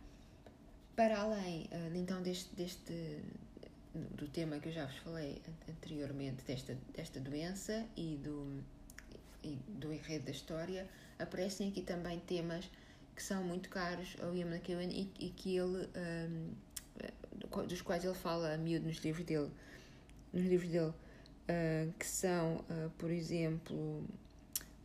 para 0.95 1.21
além 1.21 1.65
uh, 1.65 1.95
então 1.95 2.23
deste, 2.23 2.55
deste 2.55 3.23
do 4.15 4.29
tema 4.29 4.59
que 4.59 4.69
eu 4.69 4.73
já 4.73 4.87
vos 4.87 4.97
falei 4.97 5.41
anteriormente, 5.69 6.45
desta, 6.45 6.77
desta 6.95 7.21
doença 7.21 7.87
e 7.97 8.17
do, 8.17 8.63
e 9.43 9.57
do 9.69 9.93
enredo 9.93 10.27
da 10.27 10.31
história, 10.31 10.89
aparecem 11.19 11.69
aqui 11.69 11.83
também 11.83 12.19
temas 12.21 12.69
que 13.17 13.23
são 13.23 13.43
muito 13.43 13.69
caros 13.69 14.17
ao 14.23 14.35
Ian 14.35 14.55
McEwan 14.55 14.85
e, 14.85 15.11
e 15.19 15.31
que 15.31 15.57
ele 15.57 15.89
um, 15.97 17.67
dos 17.67 17.83
quais 17.83 18.05
ele 18.05 18.15
fala 18.15 18.55
a 18.55 18.59
miúdo 18.59 18.87
nos 18.87 18.99
livros 18.99 19.25
dele 19.25 19.51
nos 20.33 20.45
livros 20.45 20.71
dele 20.71 20.91
uh, 20.91 21.93
que 21.99 22.07
são 22.07 22.57
uh, 22.57 22.91
por 22.99 23.11
exemplo 23.11 24.05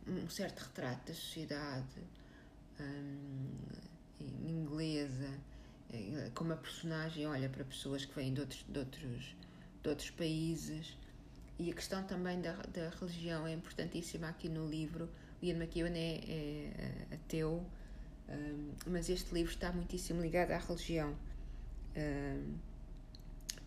um 0.06 0.28
certo 0.28 0.60
retrato 0.60 1.08
da 1.08 1.14
sociedade 1.14 2.02
um, 2.80 4.48
inglesa 4.48 5.30
eh, 5.92 6.30
como 6.34 6.54
a 6.54 6.56
personagem 6.56 7.26
olha 7.26 7.48
para 7.50 7.64
pessoas 7.64 8.04
que 8.04 8.14
vêm 8.14 8.32
de 8.32 8.40
outros, 8.40 8.64
de 8.66 8.78
outros, 8.78 9.36
de 9.82 9.88
outros 9.88 10.10
países. 10.10 10.96
E 11.58 11.70
a 11.70 11.74
questão 11.74 12.02
também 12.04 12.40
da, 12.40 12.54
da 12.54 12.88
religião 12.98 13.46
é 13.46 13.52
importantíssima 13.52 14.28
aqui 14.28 14.48
no 14.48 14.66
livro. 14.66 15.08
O 15.40 15.44
Ian 15.44 15.56
McEwan 15.56 15.90
é, 15.90 16.20
é, 16.26 17.08
é 17.10 17.14
ateu, 17.14 17.64
mas 18.86 19.08
este 19.08 19.32
livro 19.34 19.52
está 19.52 19.72
muitíssimo 19.72 20.20
ligado 20.20 20.52
à 20.52 20.58
religião. 20.58 21.14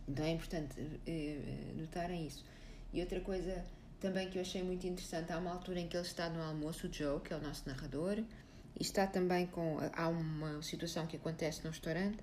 Então 0.07 0.25
é 0.25 0.31
importante 0.31 0.75
é, 1.07 1.71
notarem 1.75 2.27
isso. 2.27 2.45
E 2.93 3.01
outra 3.01 3.19
coisa 3.21 3.63
também 3.99 4.29
que 4.29 4.37
eu 4.37 4.41
achei 4.41 4.61
muito 4.61 4.85
interessante, 4.85 5.31
há 5.31 5.37
uma 5.37 5.51
altura 5.51 5.79
em 5.79 5.87
que 5.87 5.97
ele 5.97 6.05
está 6.05 6.29
no 6.29 6.41
almoço, 6.41 6.87
o 6.87 6.93
Joe, 6.93 7.19
que 7.21 7.33
é 7.33 7.37
o 7.37 7.41
nosso 7.41 7.67
narrador, 7.67 8.17
e 8.79 8.81
está 8.81 9.07
também 9.07 9.47
com. 9.47 9.77
Há 9.93 10.07
uma 10.09 10.61
situação 10.61 11.07
que 11.07 11.15
acontece 11.17 11.63
no 11.63 11.71
restaurante 11.71 12.19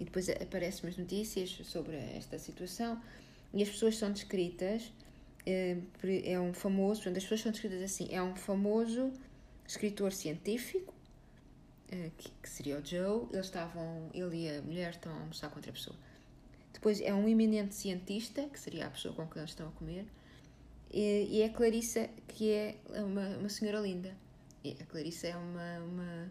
e 0.00 0.04
depois 0.04 0.28
aparecem 0.28 0.84
umas 0.84 0.96
notícias 0.96 1.50
sobre 1.64 1.96
esta 1.96 2.38
situação 2.38 3.00
e 3.52 3.62
as 3.62 3.68
pessoas 3.68 3.96
são 3.96 4.10
descritas. 4.10 4.92
Eh, 5.44 5.76
é 6.24 6.40
um 6.40 6.54
famoso, 6.54 7.08
as 7.08 7.14
pessoas 7.14 7.40
são 7.40 7.52
descritas 7.52 7.82
assim: 7.82 8.08
é 8.10 8.22
um 8.22 8.34
famoso 8.34 9.12
escritor 9.66 10.12
científico, 10.12 10.94
eh, 11.92 12.10
que 12.16 12.48
seria 12.48 12.78
o 12.78 12.84
Joe. 12.84 13.28
Eles 13.32 13.46
estavam, 13.46 14.10
ele 14.14 14.46
e 14.46 14.56
a 14.56 14.62
mulher 14.62 14.90
estão 14.90 15.12
a 15.12 15.20
almoçar 15.20 15.50
com 15.50 15.56
outra 15.56 15.72
pessoa. 15.72 15.96
Depois 16.72 17.00
é 17.02 17.12
um 17.12 17.28
eminente 17.28 17.74
cientista, 17.74 18.48
que 18.48 18.58
seria 18.58 18.86
a 18.86 18.90
pessoa 18.90 19.14
com 19.14 19.26
quem 19.26 19.40
eles 19.40 19.50
estão 19.50 19.68
a 19.68 19.72
comer. 19.72 20.06
E, 20.90 21.40
é 21.42 21.46
a 21.46 21.50
Clarissa, 21.50 22.08
que 22.28 22.50
é 22.50 22.76
uma, 22.88 23.36
uma 23.38 23.48
senhora 23.48 23.78
linda. 23.80 24.14
E 24.64 24.76
a 24.80 24.86
Clarissa 24.86 25.26
é 25.26 25.36
uma, 25.36 25.78
uma, 25.80 26.30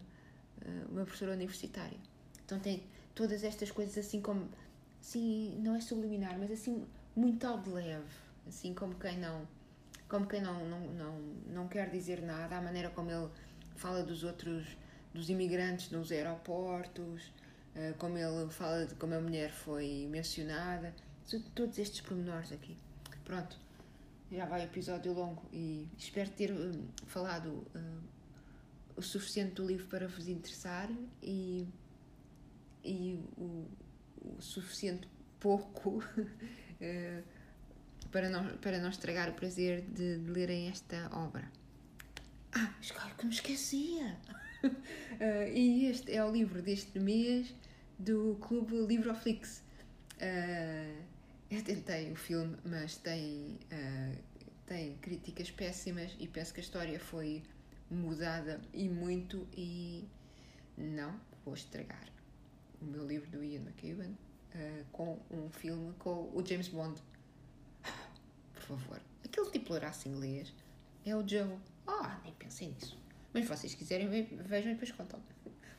eh, 0.62 0.84
uma 0.90 1.04
professora 1.04 1.32
universitária. 1.32 1.98
Então 2.44 2.58
tem 2.58 2.82
todas 3.14 3.44
estas 3.44 3.70
coisas 3.70 3.96
assim 3.96 4.20
como. 4.20 4.48
Assim, 5.00 5.58
não 5.60 5.74
é 5.74 5.80
subliminar, 5.80 6.38
mas 6.38 6.50
assim, 6.50 6.84
muito 7.14 7.44
ao 7.46 7.60
de 7.60 7.70
leve. 7.70 8.04
Assim 8.48 8.74
como 8.74 8.94
quem 8.96 9.18
não. 9.18 9.46
Como 10.08 10.26
quem 10.26 10.40
não, 10.40 10.64
não, 10.68 10.80
não, 10.80 11.18
não 11.46 11.68
quer 11.68 11.88
dizer 11.88 12.20
nada, 12.20 12.56
a 12.56 12.60
maneira 12.60 12.90
como 12.90 13.10
ele 13.10 13.28
fala 13.76 14.02
dos 14.02 14.24
outros, 14.24 14.76
dos 15.12 15.28
imigrantes 15.28 15.90
nos 15.90 16.10
aeroportos, 16.10 17.32
eh, 17.74 17.94
como 17.98 18.18
ele 18.18 18.50
fala 18.50 18.86
de 18.86 18.94
como 18.94 19.14
a 19.14 19.20
mulher 19.20 19.50
foi 19.50 20.06
mencionada, 20.10 20.94
todos 21.54 21.78
estes 21.78 22.00
pormenores 22.00 22.52
aqui. 22.52 22.76
Pronto, 23.24 23.56
já 24.30 24.46
vai 24.46 24.64
episódio 24.64 25.12
longo 25.12 25.42
e 25.52 25.86
espero 25.96 26.30
ter 26.30 26.52
um, 26.52 26.86
falado 27.06 27.66
um, 27.74 28.00
o 28.96 29.02
suficiente 29.02 29.54
do 29.54 29.66
livro 29.66 29.86
para 29.86 30.08
vos 30.08 30.28
interessar 30.28 30.88
e, 31.22 31.66
e 32.84 33.18
o, 33.36 33.66
o 34.22 34.40
suficiente 34.40 35.08
pouco 35.38 36.02
eh, 36.80 37.22
para, 38.10 38.28
não, 38.28 38.56
para 38.58 38.78
não 38.78 38.90
estragar 38.90 39.28
o 39.30 39.34
prazer 39.34 39.82
de, 39.82 40.18
de 40.18 40.30
lerem 40.30 40.68
esta 40.68 41.10
obra. 41.12 41.50
Ah, 42.52 42.72
escolho 42.80 43.14
que 43.16 43.26
me 43.26 43.32
esquecia! 43.32 44.18
uh, 44.64 45.48
e 45.52 45.86
este 45.86 46.12
é 46.12 46.24
o 46.24 46.30
livro 46.30 46.62
deste 46.62 46.98
mês 46.98 47.54
do 47.98 48.36
Clube 48.40 48.76
Livroflix. 48.86 49.62
Uh, 50.16 51.02
eu 51.50 51.62
tentei 51.62 52.10
o 52.10 52.16
filme, 52.16 52.56
mas 52.64 52.96
tem, 52.96 53.58
uh, 53.70 54.18
tem 54.66 54.96
críticas 54.98 55.50
péssimas 55.50 56.16
e 56.18 56.26
penso 56.26 56.54
que 56.54 56.60
a 56.60 56.62
história 56.62 56.98
foi 56.98 57.42
mudada 57.90 58.60
e 58.72 58.88
muito 58.88 59.46
e 59.56 60.08
não 60.76 61.20
vou 61.44 61.54
estragar 61.54 62.08
o 62.80 62.84
meu 62.86 63.06
livro 63.06 63.30
do 63.30 63.44
Ian 63.44 63.60
McEwan 63.60 64.10
uh, 64.54 64.84
com 64.90 65.18
um 65.30 65.50
filme 65.50 65.92
com 65.98 66.30
o 66.34 66.42
James 66.44 66.68
Bond. 66.68 67.00
Por 68.54 68.62
favor, 68.62 69.00
aquele 69.24 69.50
tipo 69.50 69.78
de 69.78 70.08
inglês 70.08 70.54
é 71.04 71.14
o 71.14 71.26
Joe. 71.26 71.58
Ah, 71.86 72.18
oh, 72.18 72.24
nem 72.24 72.32
pensei 72.34 72.68
nisso. 72.68 72.98
Mas 73.32 73.46
vocês 73.46 73.74
quiserem, 73.74 74.08
vejam 74.08 74.70
e 74.70 74.74
depois 74.74 74.92
contam. 74.92 75.20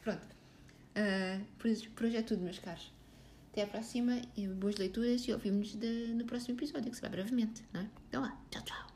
Pronto. 0.01 0.25
Uh, 0.95 1.43
por, 1.57 1.69
por 1.95 2.05
hoje 2.05 2.17
é 2.17 2.21
tudo, 2.21 2.41
meus 2.41 2.59
caros. 2.59 2.91
Até 3.51 3.63
à 3.63 3.67
próxima, 3.67 4.19
boas 4.57 4.77
leituras 4.77 5.27
e 5.27 5.33
ouvimos-nos 5.33 6.09
no 6.09 6.25
próximo 6.25 6.57
episódio, 6.57 6.89
que 6.89 6.97
será 6.97 7.09
brevemente, 7.09 7.63
não 7.71 7.81
é? 7.81 7.89
Então 8.09 8.21
lá, 8.21 8.35
tchau, 8.49 8.63
tchau. 8.63 8.92